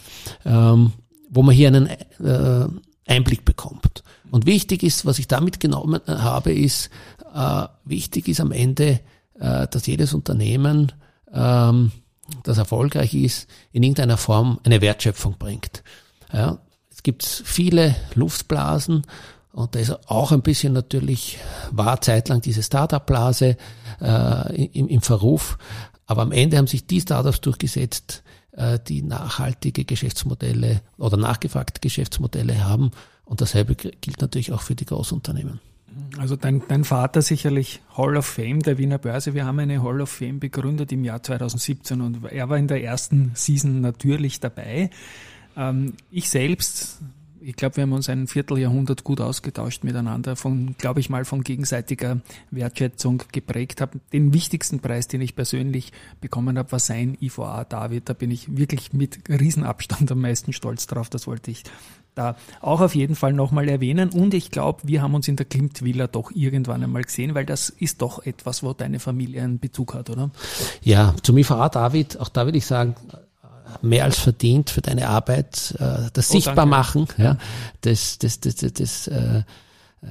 ähm, 0.44 0.92
wo 1.30 1.42
man 1.42 1.54
hier 1.54 1.68
einen 1.68 1.86
äh, 1.86 2.66
Einblick 3.06 3.44
bekommt. 3.44 4.02
Und 4.30 4.44
wichtig 4.44 4.82
ist, 4.82 5.06
was 5.06 5.18
ich 5.18 5.28
damit 5.28 5.60
genommen 5.60 6.00
habe, 6.06 6.52
ist, 6.52 6.90
wichtig 7.84 8.28
ist 8.28 8.40
am 8.40 8.52
Ende, 8.52 9.00
äh, 9.38 9.66
dass 9.68 9.86
jedes 9.86 10.14
Unternehmen, 10.14 10.92
ähm, 11.32 11.92
das 12.42 12.58
erfolgreich 12.58 13.14
ist, 13.14 13.48
in 13.72 13.82
irgendeiner 13.82 14.16
Form 14.16 14.58
eine 14.64 14.80
Wertschöpfung 14.80 15.36
bringt. 15.38 15.82
Ja, 16.32 16.58
es 16.90 17.02
gibt 17.02 17.24
viele 17.24 17.94
Luftblasen 18.14 19.02
und 19.52 19.74
da 19.74 19.78
ist 19.78 20.10
auch 20.10 20.32
ein 20.32 20.42
bisschen 20.42 20.72
natürlich, 20.72 21.38
war 21.70 22.00
zeitlang 22.00 22.40
diese 22.40 22.62
Startup-Blase 22.62 23.56
äh, 24.00 24.64
im, 24.66 24.88
im 24.88 25.02
Verruf, 25.02 25.58
aber 26.06 26.22
am 26.22 26.32
Ende 26.32 26.56
haben 26.56 26.66
sich 26.66 26.86
die 26.86 27.00
Startups 27.00 27.40
durchgesetzt, 27.40 28.22
äh, 28.52 28.78
die 28.88 29.02
nachhaltige 29.02 29.84
Geschäftsmodelle 29.84 30.80
oder 30.98 31.16
nachgefragte 31.16 31.80
Geschäftsmodelle 31.80 32.64
haben 32.64 32.90
und 33.24 33.40
dasselbe 33.40 33.76
gilt 33.76 34.20
natürlich 34.20 34.52
auch 34.52 34.62
für 34.62 34.74
die 34.74 34.86
Großunternehmen. 34.86 35.60
Also 36.18 36.36
dein, 36.36 36.62
dein 36.68 36.84
Vater 36.84 37.22
sicherlich 37.22 37.80
Hall 37.96 38.16
of 38.16 38.26
Fame 38.26 38.60
der 38.60 38.78
Wiener 38.78 38.98
Börse. 38.98 39.34
Wir 39.34 39.44
haben 39.44 39.58
eine 39.58 39.82
Hall 39.82 40.00
of 40.00 40.10
Fame 40.10 40.40
begründet 40.40 40.92
im 40.92 41.04
Jahr 41.04 41.22
2017 41.22 42.00
und 42.00 42.24
er 42.24 42.48
war 42.48 42.58
in 42.58 42.68
der 42.68 42.82
ersten 42.82 43.32
Season 43.34 43.80
natürlich 43.80 44.40
dabei. 44.40 44.90
Ähm, 45.56 45.94
ich 46.10 46.28
selbst, 46.28 47.00
ich 47.40 47.56
glaube, 47.56 47.76
wir 47.76 47.82
haben 47.82 47.92
uns 47.92 48.08
ein 48.08 48.26
Vierteljahrhundert 48.26 49.04
gut 49.04 49.20
ausgetauscht 49.20 49.84
miteinander, 49.84 50.36
von, 50.36 50.74
glaube 50.78 51.00
ich 51.00 51.10
mal, 51.10 51.24
von 51.24 51.42
gegenseitiger 51.42 52.20
Wertschätzung 52.50 53.22
geprägt 53.32 53.80
habe. 53.80 54.00
Den 54.12 54.32
wichtigsten 54.32 54.80
Preis, 54.80 55.08
den 55.08 55.20
ich 55.20 55.36
persönlich 55.36 55.92
bekommen 56.20 56.58
habe, 56.58 56.72
war 56.72 56.78
sein 56.78 57.16
IVA 57.20 57.64
David. 57.64 58.08
Da 58.08 58.12
bin 58.14 58.30
ich 58.30 58.56
wirklich 58.56 58.92
mit 58.92 59.20
Riesenabstand 59.28 60.10
am 60.10 60.20
meisten 60.20 60.52
stolz 60.52 60.86
drauf. 60.86 61.08
Das 61.10 61.26
wollte 61.26 61.50
ich 61.50 61.64
da 62.16 62.36
auch 62.60 62.80
auf 62.80 62.94
jeden 62.94 63.14
Fall 63.14 63.32
nochmal 63.32 63.68
erwähnen. 63.68 64.10
Und 64.10 64.34
ich 64.34 64.50
glaube, 64.50 64.80
wir 64.84 65.02
haben 65.02 65.14
uns 65.14 65.28
in 65.28 65.36
der 65.36 65.46
Klimt 65.46 65.82
Villa 65.82 66.06
doch 66.06 66.32
irgendwann 66.32 66.82
einmal 66.82 67.02
gesehen, 67.02 67.34
weil 67.34 67.46
das 67.46 67.68
ist 67.68 68.02
doch 68.02 68.24
etwas, 68.24 68.62
wo 68.62 68.72
deine 68.72 68.98
Familie 68.98 69.42
einen 69.42 69.60
Bezug 69.60 69.94
hat, 69.94 70.10
oder? 70.10 70.30
Ja, 70.82 71.14
zum 71.22 71.38
IVA 71.38 71.68
David, 71.68 72.18
auch 72.18 72.28
da 72.28 72.46
würde 72.46 72.58
ich 72.58 72.66
sagen, 72.66 72.96
mehr 73.82 74.04
als 74.04 74.18
verdient 74.18 74.70
für 74.70 74.80
deine 74.80 75.08
Arbeit, 75.08 75.74
äh, 75.78 76.10
das 76.12 76.30
oh, 76.30 76.32
sichtbar 76.32 76.66
machen, 76.66 77.06
ja, 77.18 77.36
des, 77.84 78.18
des, 78.18 78.40
des, 78.40 78.56
des, 78.56 78.72
des 78.72 79.08
äh, 79.08 79.42
äh, 80.02 80.06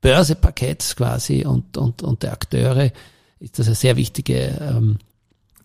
Börsepakets 0.00 0.96
quasi 0.96 1.44
und, 1.44 1.76
und, 1.76 2.02
und 2.02 2.22
der 2.22 2.32
Akteure 2.32 2.90
ist 3.38 3.58
das 3.58 3.66
eine 3.66 3.74
sehr 3.74 3.96
wichtige 3.96 4.58
ähm, 4.60 4.98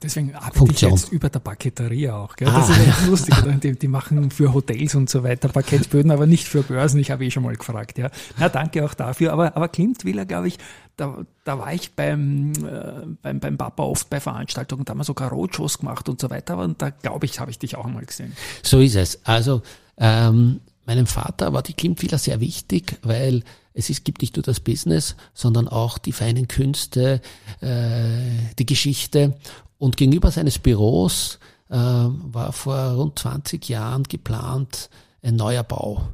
Deswegen 0.05 0.35
arbeite 0.35 0.71
ich 0.71 0.81
jetzt 0.81 1.11
über 1.11 1.29
der 1.29 1.39
Paketeria 1.39 2.15
auch. 2.15 2.35
Gell? 2.35 2.47
Das 2.47 2.69
ah. 2.69 2.73
ist 2.73 2.87
echt 2.87 3.07
lustig. 3.07 3.35
Die, 3.63 3.77
die, 3.77 3.87
machen 3.87 4.31
für 4.31 4.53
Hotels 4.53 4.95
und 4.95 5.09
so 5.09 5.23
weiter 5.23 5.47
Parkettböden, 5.49 6.11
aber 6.11 6.27
nicht 6.27 6.47
für 6.47 6.61
Börsen. 6.61 6.99
Ich 6.99 7.09
habe 7.09 7.25
eh 7.25 7.31
schon 7.31 7.43
mal 7.43 7.55
gefragt. 7.55 7.97
Ja. 7.97 8.09
Na, 8.37 8.49
danke 8.49 8.85
auch 8.85 8.93
dafür. 8.93 9.33
Aber, 9.33 9.55
aber 9.55 9.67
Klimtwiller, 9.67 10.25
glaube 10.25 10.47
ich, 10.47 10.57
da, 10.97 11.25
da 11.43 11.59
war 11.59 11.73
ich 11.73 11.91
beim, 11.93 12.53
äh, 12.53 13.05
beim, 13.21 13.39
beim 13.39 13.57
Papa 13.57 13.83
oft 13.83 14.09
bei 14.09 14.19
Veranstaltungen, 14.19 14.85
da 14.85 14.91
haben 14.91 14.99
wir 14.99 15.03
sogar 15.03 15.29
Roadshows 15.29 15.79
gemacht 15.79 16.07
und 16.09 16.21
so 16.21 16.29
weiter. 16.29 16.57
Und 16.57 16.81
da, 16.81 16.91
glaube 16.91 17.25
ich, 17.25 17.39
habe 17.39 17.51
ich 17.51 17.59
dich 17.59 17.75
auch 17.75 17.85
einmal 17.85 18.05
gesehen. 18.05 18.33
So 18.61 18.79
ist 18.79 18.95
es. 18.95 19.19
Also 19.25 19.61
ähm, 19.97 20.61
meinem 20.85 21.07
Vater 21.07 21.53
war 21.53 21.63
die 21.63 21.73
Klimtwiller 21.73 22.17
sehr 22.17 22.39
wichtig, 22.39 22.97
weil 23.01 23.43
es 23.73 23.89
ist, 23.89 24.05
gibt 24.05 24.21
nicht 24.21 24.35
nur 24.37 24.43
das 24.43 24.59
Business, 24.59 25.15
sondern 25.33 25.67
auch 25.67 25.97
die 25.97 26.13
feinen 26.13 26.47
Künste, 26.47 27.21
äh, 27.61 28.53
die 28.57 28.65
Geschichte. 28.65 29.37
Und 29.77 29.97
gegenüber 29.97 30.31
seines 30.31 30.59
Büros 30.59 31.39
äh, 31.69 31.75
war 31.75 32.53
vor 32.53 32.77
rund 32.93 33.19
20 33.19 33.67
Jahren 33.69 34.03
geplant 34.03 34.89
ein 35.21 35.35
neuer 35.35 35.63
Bau. 35.63 36.07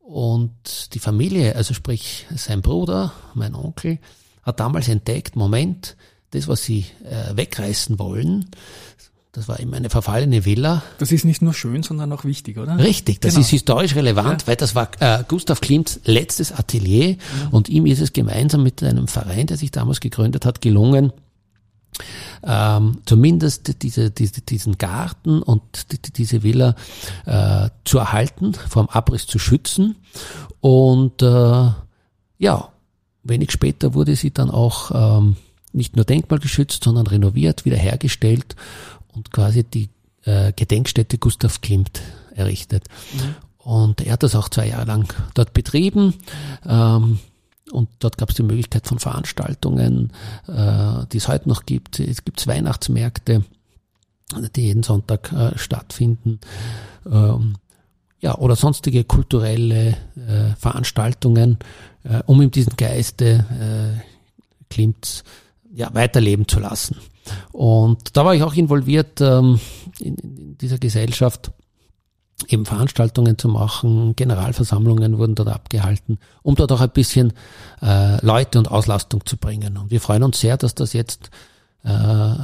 Und 0.00 0.94
die 0.94 0.98
Familie, 0.98 1.56
also 1.56 1.74
sprich 1.74 2.26
sein 2.34 2.62
Bruder, 2.62 3.12
mein 3.34 3.54
Onkel, 3.54 3.98
hat 4.42 4.60
damals 4.60 4.88
entdeckt, 4.88 5.36
Moment, 5.36 5.96
das, 6.30 6.48
was 6.48 6.64
sie 6.64 6.86
äh, 7.04 7.36
wegreißen 7.36 7.98
wollen, 7.98 8.50
das 9.32 9.48
war 9.48 9.58
eben 9.60 9.72
eine 9.72 9.88
verfallene 9.88 10.44
Villa. 10.44 10.82
Das 10.98 11.10
ist 11.10 11.24
nicht 11.24 11.40
nur 11.40 11.54
schön, 11.54 11.82
sondern 11.82 12.12
auch 12.12 12.24
wichtig, 12.24 12.58
oder? 12.58 12.78
Richtig, 12.78 13.20
das 13.20 13.32
genau. 13.32 13.40
ist 13.40 13.50
historisch 13.50 13.94
relevant, 13.94 14.42
ja. 14.42 14.48
weil 14.48 14.56
das 14.56 14.74
war 14.74 14.90
äh, 15.00 15.24
Gustav 15.26 15.62
Klimts 15.62 16.00
letztes 16.04 16.52
Atelier 16.52 17.12
mhm. 17.12 17.48
und 17.50 17.68
ihm 17.70 17.86
ist 17.86 18.00
es 18.00 18.12
gemeinsam 18.12 18.62
mit 18.62 18.82
einem 18.82 19.08
Verein, 19.08 19.46
der 19.46 19.56
sich 19.56 19.70
damals 19.70 20.00
gegründet 20.00 20.44
hat, 20.44 20.60
gelungen, 20.60 21.12
ähm, 22.42 22.98
zumindest 23.06 23.82
diese, 23.82 24.10
diese, 24.10 24.40
diesen 24.40 24.78
Garten 24.78 25.42
und 25.42 25.92
die, 25.92 26.12
diese 26.12 26.42
Villa 26.42 26.74
äh, 27.26 27.68
zu 27.84 27.98
erhalten, 27.98 28.54
vom 28.54 28.88
Abriss 28.88 29.26
zu 29.26 29.38
schützen. 29.38 29.96
Und 30.60 31.22
äh, 31.22 31.70
ja, 32.38 32.68
wenig 33.22 33.52
später 33.52 33.94
wurde 33.94 34.16
sie 34.16 34.32
dann 34.32 34.50
auch 34.50 34.90
ähm, 34.94 35.36
nicht 35.72 35.96
nur 35.96 36.04
denkmalgeschützt, 36.04 36.84
sondern 36.84 37.06
renoviert, 37.06 37.64
wiederhergestellt 37.64 38.56
und 39.14 39.30
quasi 39.30 39.64
die 39.64 39.88
äh, 40.24 40.52
Gedenkstätte 40.52 41.18
Gustav 41.18 41.60
Klimt 41.60 42.00
errichtet. 42.34 42.84
Mhm. 43.14 43.34
Und 43.58 44.00
er 44.00 44.14
hat 44.14 44.22
das 44.22 44.34
auch 44.34 44.48
zwei 44.48 44.68
Jahre 44.68 44.86
lang 44.86 45.12
dort 45.34 45.52
betrieben. 45.52 46.14
Ähm, 46.66 47.20
und 47.72 47.88
dort 48.00 48.18
gab 48.18 48.30
es 48.30 48.36
die 48.36 48.42
Möglichkeit 48.42 48.86
von 48.86 48.98
Veranstaltungen, 48.98 50.12
äh, 50.46 51.06
die 51.10 51.16
es 51.16 51.28
heute 51.28 51.48
noch 51.48 51.64
gibt. 51.64 51.98
Es 52.00 52.24
gibt 52.24 52.46
Weihnachtsmärkte, 52.46 53.44
die 54.54 54.62
jeden 54.62 54.82
Sonntag 54.82 55.32
äh, 55.32 55.58
stattfinden. 55.58 56.40
Ähm, 57.10 57.56
ja, 58.20 58.36
oder 58.38 58.54
sonstige 58.54 59.04
kulturelle 59.04 59.96
äh, 60.16 60.54
Veranstaltungen, 60.56 61.58
äh, 62.04 62.22
um 62.26 62.40
ihm 62.40 62.50
diesen 62.50 62.76
Geiste 62.76 63.44
äh, 63.50 64.64
Klimts 64.70 65.24
ja, 65.74 65.92
weiterleben 65.92 66.46
zu 66.46 66.60
lassen. 66.60 66.98
Und 67.50 68.16
da 68.16 68.24
war 68.24 68.34
ich 68.34 68.42
auch 68.42 68.54
involviert 68.54 69.20
ähm, 69.20 69.60
in, 69.98 70.14
in 70.16 70.58
dieser 70.58 70.78
Gesellschaft 70.78 71.52
eben 72.48 72.66
Veranstaltungen 72.66 73.38
zu 73.38 73.48
machen, 73.48 74.14
Generalversammlungen 74.16 75.18
wurden 75.18 75.34
dort 75.34 75.48
abgehalten, 75.48 76.18
um 76.42 76.54
dort 76.54 76.72
auch 76.72 76.80
ein 76.80 76.90
bisschen 76.90 77.32
äh, 77.80 78.24
Leute 78.24 78.58
und 78.58 78.70
Auslastung 78.70 79.24
zu 79.26 79.36
bringen. 79.36 79.76
Und 79.76 79.90
wir 79.90 80.00
freuen 80.00 80.22
uns 80.22 80.40
sehr, 80.40 80.56
dass 80.56 80.74
das 80.74 80.92
jetzt 80.92 81.30
äh, 81.84 82.34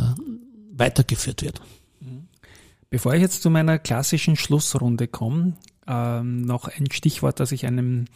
weitergeführt 0.72 1.42
wird. 1.42 1.60
Bevor 2.90 3.14
ich 3.14 3.20
jetzt 3.20 3.42
zu 3.42 3.50
meiner 3.50 3.78
klassischen 3.78 4.36
Schlussrunde 4.36 5.08
komme, 5.08 5.54
ähm, 5.86 6.42
noch 6.42 6.68
ein 6.68 6.90
Stichwort, 6.90 7.38
das 7.38 7.52
ich 7.52 7.66
einem 7.66 8.06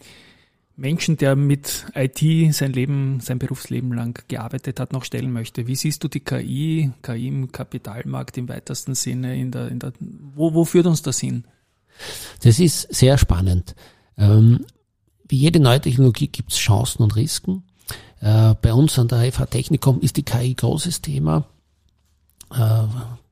Menschen, 0.77 1.19
der 1.19 1.37
mit 1.37 1.87
IT 1.95 2.55
sein 2.55 2.73
Leben, 2.73 3.21
sein 3.21 3.39
Berufsleben 3.39 3.93
lang 3.93 4.25
gearbeitet 4.29 4.81
hat, 4.81 4.93
noch 4.93 5.05
stellen 5.05 5.33
möchte. 5.33 5.67
Wie 5.67 5.77
siehst 5.77 6.03
du 6.03 6.09
die 6.09 6.21
KI, 6.21 6.91
KI 7.03 7.29
im 7.29 7.53
Kapitalmarkt 7.53 8.39
im 8.39 8.49
weitesten 8.49 8.95
Sinne, 8.95 9.39
in 9.39 9.51
der, 9.51 9.69
in 9.69 9.79
der, 9.79 9.93
wo, 10.01 10.55
wo 10.55 10.65
führt 10.65 10.87
uns 10.87 11.03
das 11.03 11.21
hin? 11.21 11.45
Das 12.43 12.59
ist 12.59 12.93
sehr 12.95 13.19
spannend. 13.19 13.75
Ähm, 14.17 14.67
wie 15.29 15.39
jede 15.39 15.61
neue 15.61 15.81
Technologie 15.81 16.29
gibt 16.29 16.53
es 16.53 16.59
Chancen 16.59 17.03
und 17.03 17.17
Risiken. 17.17 17.65
Äh, 18.21 18.55
bei 18.61 18.73
uns 18.73 18.99
an 18.99 19.09
der 19.09 19.33
FH 19.33 19.47
Technikum 19.47 20.01
ist 20.01 20.17
die 20.17 20.25
KI 20.25 20.55
großes 20.55 21.01
Thema. 21.01 21.47
Äh, 22.55 22.85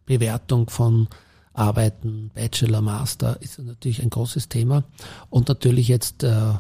Bewertung 0.07 0.71
von 0.71 1.09
Arbeiten, 1.53 2.31
Bachelor, 2.35 2.81
Master 2.81 3.41
ist 3.43 3.59
natürlich 3.59 4.03
ein 4.03 4.11
großes 4.11 4.49
Thema. 4.49 4.85
Und 5.29 5.49
natürlich 5.49 5.89
jetzt 5.89 6.23
äh, 6.23 6.55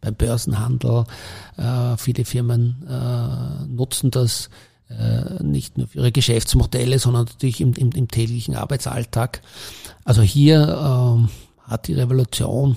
beim 0.00 0.14
Börsenhandel, 0.14 1.04
äh, 1.56 1.96
viele 1.96 2.24
Firmen 2.24 2.86
äh, 2.88 3.66
nutzen 3.66 4.10
das 4.10 4.50
nicht 5.42 5.78
nur 5.78 5.88
für 5.88 5.98
ihre 5.98 6.12
Geschäftsmodelle, 6.12 6.98
sondern 6.98 7.24
natürlich 7.24 7.60
im, 7.60 7.72
im, 7.74 7.90
im 7.92 8.08
täglichen 8.08 8.54
Arbeitsalltag. 8.54 9.42
Also 10.04 10.22
hier 10.22 10.68
ähm, 10.68 11.30
hat 11.62 11.88
die 11.88 11.94
Revolution 11.94 12.76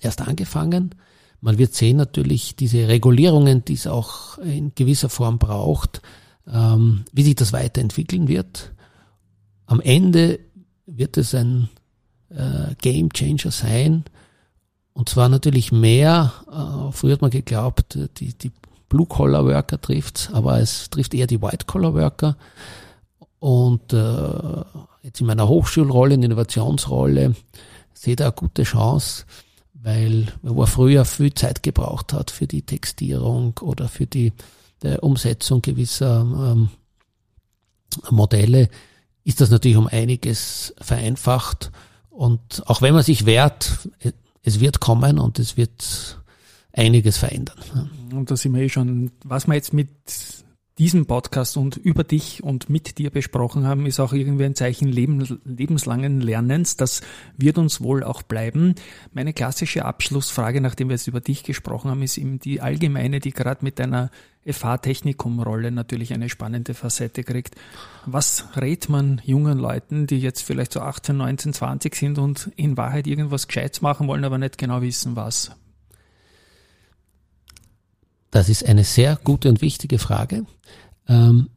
erst 0.00 0.20
angefangen. 0.20 0.94
Man 1.40 1.58
wird 1.58 1.74
sehen 1.74 1.96
natürlich 1.98 2.56
diese 2.56 2.88
Regulierungen, 2.88 3.64
die 3.64 3.74
es 3.74 3.86
auch 3.86 4.38
in 4.38 4.74
gewisser 4.74 5.08
Form 5.08 5.38
braucht, 5.38 6.02
ähm, 6.50 7.04
wie 7.12 7.22
sich 7.22 7.34
das 7.34 7.52
weiterentwickeln 7.52 8.28
wird. 8.28 8.72
Am 9.66 9.80
Ende 9.80 10.40
wird 10.86 11.16
es 11.16 11.34
ein 11.34 11.68
äh, 12.30 12.74
Game 12.80 13.12
Changer 13.12 13.50
sein. 13.50 14.04
Und 14.92 15.08
zwar 15.08 15.28
natürlich 15.28 15.72
mehr, 15.72 16.32
äh, 16.50 16.92
früher 16.92 17.14
hat 17.14 17.22
man 17.22 17.30
geglaubt, 17.30 17.98
die, 18.18 18.32
die 18.32 18.52
Blue-Collar-Worker 18.88 19.80
trifft, 19.80 20.30
aber 20.32 20.60
es 20.60 20.90
trifft 20.90 21.14
eher 21.14 21.26
die 21.26 21.40
White-Collar-Worker. 21.40 22.36
Und 23.38 23.92
äh, 23.92 24.64
jetzt 25.02 25.20
in 25.20 25.26
meiner 25.26 25.48
Hochschulrolle, 25.48 26.14
in 26.14 26.22
Innovationsrolle, 26.22 27.34
sehe 27.92 28.16
da 28.16 28.24
eine 28.24 28.32
gute 28.32 28.62
Chance, 28.62 29.24
weil 29.74 30.32
er 30.42 30.66
früher 30.66 31.04
viel 31.04 31.34
Zeit 31.34 31.62
gebraucht 31.62 32.12
hat 32.12 32.30
für 32.30 32.46
die 32.46 32.62
Textierung 32.62 33.58
oder 33.60 33.88
für 33.88 34.06
die 34.06 34.32
Umsetzung 35.00 35.62
gewisser 35.62 36.20
ähm, 36.20 36.68
Modelle, 38.10 38.68
ist 39.24 39.40
das 39.40 39.50
natürlich 39.50 39.76
um 39.78 39.86
einiges 39.86 40.74
vereinfacht. 40.78 41.70
Und 42.10 42.62
auch 42.66 42.82
wenn 42.82 42.94
man 42.94 43.02
sich 43.02 43.26
wehrt, 43.26 43.88
es 44.42 44.60
wird 44.60 44.80
kommen 44.80 45.18
und 45.18 45.38
es 45.38 45.56
wird 45.56 46.22
einiges 46.76 47.18
verändern. 47.18 47.90
Und 48.12 48.30
da 48.30 48.36
sind 48.36 48.54
wir 48.54 48.62
eh 48.62 48.68
schon, 48.68 49.10
was 49.24 49.46
wir 49.46 49.54
jetzt 49.54 49.72
mit 49.72 49.88
diesem 50.78 51.06
Podcast 51.06 51.56
und 51.56 51.76
über 51.76 52.02
dich 52.02 52.42
und 52.42 52.68
mit 52.68 52.98
dir 52.98 53.10
besprochen 53.10 53.64
haben, 53.64 53.86
ist 53.86 54.00
auch 54.00 54.12
irgendwie 54.12 54.44
ein 54.44 54.56
Zeichen 54.56 54.88
leben, 54.88 55.40
lebenslangen 55.44 56.20
Lernens. 56.20 56.76
Das 56.76 57.00
wird 57.36 57.58
uns 57.58 57.80
wohl 57.80 58.02
auch 58.02 58.22
bleiben. 58.22 58.74
Meine 59.12 59.32
klassische 59.32 59.84
Abschlussfrage, 59.84 60.60
nachdem 60.60 60.88
wir 60.88 60.96
jetzt 60.96 61.06
über 61.06 61.20
dich 61.20 61.44
gesprochen 61.44 61.90
haben, 61.90 62.02
ist 62.02 62.18
eben 62.18 62.40
die 62.40 62.60
allgemeine, 62.60 63.20
die 63.20 63.30
gerade 63.30 63.64
mit 63.64 63.78
deiner 63.78 64.10
FH-Technikum-Rolle 64.44 65.70
natürlich 65.70 66.12
eine 66.12 66.28
spannende 66.28 66.74
Facette 66.74 67.22
kriegt. 67.22 67.54
Was 68.04 68.48
rät 68.56 68.88
man 68.88 69.22
jungen 69.24 69.58
Leuten, 69.58 70.08
die 70.08 70.18
jetzt 70.18 70.42
vielleicht 70.42 70.72
so 70.72 70.80
18, 70.80 71.16
19, 71.16 71.52
20 71.52 71.94
sind 71.94 72.18
und 72.18 72.50
in 72.56 72.76
Wahrheit 72.76 73.06
irgendwas 73.06 73.46
Gescheites 73.46 73.80
machen 73.80 74.08
wollen, 74.08 74.24
aber 74.24 74.38
nicht 74.38 74.58
genau 74.58 74.82
wissen, 74.82 75.14
was? 75.14 75.52
Das 78.34 78.48
ist 78.48 78.66
eine 78.66 78.82
sehr 78.82 79.14
gute 79.22 79.48
und 79.48 79.62
wichtige 79.62 80.00
Frage. 80.00 80.44
Ähm, 81.08 81.50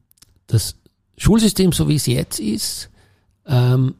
das 0.45 0.75
Schulsystem, 1.17 1.71
so 1.71 1.89
wie 1.89 1.95
es 1.95 2.05
jetzt 2.05 2.39
ist, 2.39 2.91
ähm, 3.47 3.95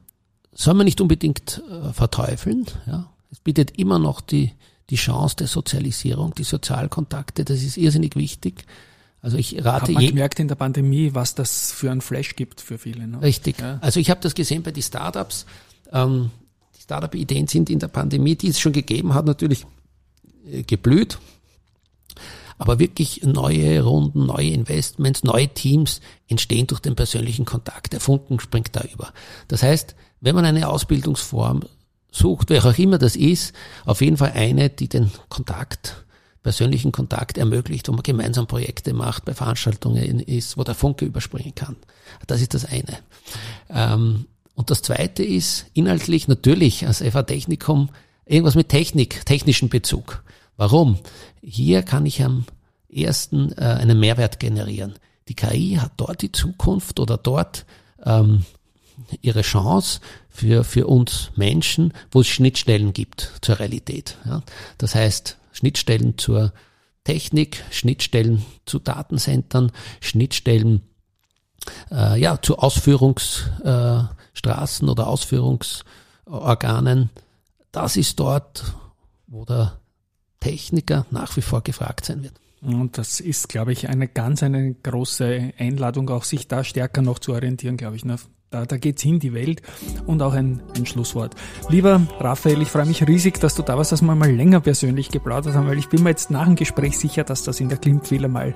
soll 0.52 0.76
man 0.76 0.86
nicht 0.86 1.02
unbedingt 1.02 1.64
äh, 1.72 1.92
verteufeln. 1.92 2.68
Ja? 2.86 3.10
Es 3.32 3.40
bietet 3.40 3.80
immer 3.80 3.98
noch 3.98 4.22
die, 4.22 4.52
die 4.92 4.96
Chance 4.96 5.38
der 5.38 5.48
Sozialisierung, 5.48 6.36
die 6.36 6.44
Sozialkontakte, 6.44 7.46
das 7.46 7.64
ist 7.64 7.78
irrsinnig 7.78 8.16
wichtig. 8.16 8.66
Also 9.24 9.38
ich 9.38 9.66
rate 9.66 9.94
man 9.94 10.06
gemerkt 10.06 10.40
in 10.40 10.48
der 10.48 10.54
Pandemie, 10.54 11.16
was 11.16 11.34
das 11.34 11.72
für 11.72 11.90
ein 11.90 12.02
Flash 12.02 12.36
gibt 12.36 12.62
für 12.62 12.78
viele. 12.78 13.08
Ne? 13.08 13.20
Richtig. 13.24 13.60
Ja. 13.60 13.80
Also 13.82 14.00
ich 14.00 14.12
habe 14.12 14.20
das 14.22 14.36
gesehen 14.36 14.62
bei 14.62 14.70
den 14.70 14.84
Startups. 14.84 15.48
Ähm, 15.92 16.30
die 16.78 16.82
Startup-Ideen 16.84 17.48
sind 17.48 17.72
in 17.72 17.80
der 17.80 17.88
Pandemie, 17.88 18.36
die 18.36 18.50
es 18.50 18.60
schon 18.60 18.72
gegeben 18.72 19.16
hat, 19.16 19.26
natürlich 19.26 19.66
äh, 20.46 20.62
geblüht. 20.62 21.18
Aber 22.58 22.80
wirklich 22.80 23.24
neue 23.24 23.84
Runden, 23.84 24.26
neue 24.26 24.50
Investments, 24.50 25.24
neue 25.24 25.48
Teams 25.48 26.02
entstehen 26.28 26.68
durch 26.68 26.80
den 26.80 26.96
persönlichen 26.96 27.46
Kontakt. 27.46 27.94
Der 27.94 28.00
Funken 28.00 28.40
springt 28.40 28.76
da 28.76 28.82
über. 28.94 29.14
Das 29.48 29.64
heißt, 29.64 29.96
wenn 30.22 30.36
man 30.36 30.46
eine 30.46 30.68
Ausbildungsform 30.68 31.64
sucht, 32.12 32.50
wer 32.50 32.66
auch 32.66 32.78
immer 32.78 32.98
das 32.98 33.16
ist, 33.16 33.54
auf 33.86 34.02
jeden 34.02 34.18
Fall 34.18 34.32
eine, 34.32 34.70
die 34.70 34.88
den 34.88 35.12
Kontakt, 35.30 36.04
persönlichen 36.42 36.92
Kontakt 36.92 37.38
ermöglicht, 37.38 37.90
wo 37.90 37.92
man 37.92 38.04
gemeinsam 38.04 38.48
Projekte 38.48 38.94
macht, 38.94 39.26
bei 39.26 39.34
Veranstaltungen 39.34 40.20
ist, 40.20 40.58
wo 40.58 40.64
der 40.64 40.76
Funke 40.76 41.06
überspringen 41.06 41.54
kann. 41.54 41.76
Das 42.26 42.42
ist 42.42 42.54
das 42.54 42.66
eine. 42.66 43.00
Ähm, 43.70 44.26
und 44.56 44.72
das 44.72 44.82
zweite 44.82 45.24
ist 45.24 45.66
inhaltlich 45.74 46.28
natürlich 46.28 46.88
als 46.88 47.04
FA 47.04 47.24
Technikum 47.24 47.90
irgendwas 48.26 48.56
mit 48.56 48.70
Technik, 48.70 49.26
technischen 49.26 49.70
Bezug. 49.70 50.24
Warum? 50.58 51.00
Hier 51.42 51.84
kann 51.84 52.06
ich 52.06 52.24
am 52.24 52.46
ersten 52.90 53.52
äh, 53.54 53.62
einen 53.62 54.00
Mehrwert 54.00 54.40
generieren. 54.40 54.96
Die 55.28 55.36
KI 55.36 55.78
hat 55.80 55.94
dort 55.98 56.22
die 56.22 56.32
Zukunft 56.32 57.00
oder 57.00 57.18
dort 57.18 57.66
ähm, 58.04 58.46
ihre 59.22 59.42
Chance 59.42 60.00
für, 60.30 60.64
für 60.64 60.88
uns 60.88 61.32
Menschen, 61.36 61.94
wo 62.12 62.22
es 62.22 62.28
Schnittstellen 62.28 62.94
gibt 62.94 63.34
zur 63.42 63.60
Realität. 63.60 64.18
Ja. 64.26 64.42
Das 64.78 64.96
heißt, 64.96 65.38
Schnittstellen 65.52 66.18
zur 66.18 66.54
Technik, 67.04 67.64
Schnittstellen 67.72 68.46
zu 68.66 68.80
Datencentern, 68.80 69.72
Schnittstellen 70.02 70.82
äh, 71.92 72.20
ja, 72.20 72.42
zu 72.42 72.58
Ausführungsstraßen 72.58 74.88
äh, 74.88 74.92
oder 74.92 75.08
Ausführungsorganen. 75.08 77.10
Das 77.72 77.98
ist 77.98 78.20
dort, 78.20 78.74
wo 79.28 79.46
der 79.46 79.80
Techniker 80.48 81.06
nach 81.12 81.36
wie 81.36 81.42
vor 81.42 81.62
gefragt 81.62 82.06
sein 82.06 82.24
wird. 82.24 82.34
Und 82.62 82.98
das 82.98 83.20
ist, 83.20 83.50
glaube 83.50 83.74
ich, 83.74 83.90
eine 83.90 84.08
ganz 84.08 84.42
eine 84.44 84.74
große 84.74 85.54
Einladung, 85.58 86.10
auch 86.10 86.24
sich 86.24 86.48
da 86.48 86.64
stärker 86.64 87.02
noch 87.02 87.20
zu 87.20 87.34
orientieren, 87.34 87.78
glaube 87.78 87.98
ich. 87.98 88.06
Ne? 88.06 88.16
Da, 88.50 88.66
da 88.66 88.78
geht's 88.78 89.04
hin, 89.04 89.20
die 89.20 89.34
Welt. 89.34 89.62
Und 90.06 90.22
auch 90.22 90.34
ein, 90.34 90.62
ein 90.76 90.86
Schlusswort. 90.86 91.36
Lieber 91.70 92.02
Raphael, 92.20 92.62
ich 92.62 92.70
freue 92.70 92.86
mich 92.86 93.06
riesig, 93.06 93.40
dass 93.42 93.56
du 93.56 93.62
da 93.62 93.78
warst, 93.78 93.92
dass 93.92 94.02
wir 94.02 94.16
mal 94.16 94.32
länger 94.32 94.62
persönlich 94.62 95.10
geplaudert 95.10 95.54
haben, 95.54 95.68
weil 95.68 95.78
ich 95.78 95.90
bin 95.90 96.02
mir 96.02 96.12
jetzt 96.12 96.32
nach 96.32 96.46
dem 96.46 96.56
Gespräch 96.56 96.98
sicher, 96.98 97.26
dass 97.26 97.44
das 97.44 97.60
in 97.60 97.68
der 97.68 97.78
Klimtwille 97.78 98.30
mal 98.30 98.56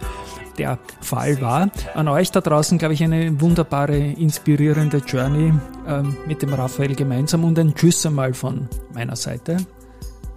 der 0.58 0.80
Fall 1.02 1.42
war. 1.42 1.70
An 1.94 2.08
euch 2.08 2.32
da 2.32 2.40
draußen, 2.40 2.78
glaube 2.78 2.94
ich, 2.94 3.04
eine 3.04 3.40
wunderbare, 3.42 3.98
inspirierende 3.98 5.00
Journey 5.06 5.54
ähm, 5.88 6.18
mit 6.26 6.42
dem 6.42 6.54
Raphael 6.54 6.96
gemeinsam 6.96 7.44
und 7.44 7.60
ein 7.60 7.76
Tschüss 7.76 8.06
einmal 8.06 8.34
von 8.34 8.70
meiner 8.94 9.18
Seite. 9.18 9.58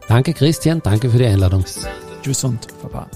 Danke 0.08 0.34
Christian, 0.34 0.80
danke 0.82 1.10
für 1.10 1.18
die 1.18 1.26
Einladung. 1.26 1.64
Tschüss 2.22 2.44
und 2.44 2.66
Baba. 2.82 3.08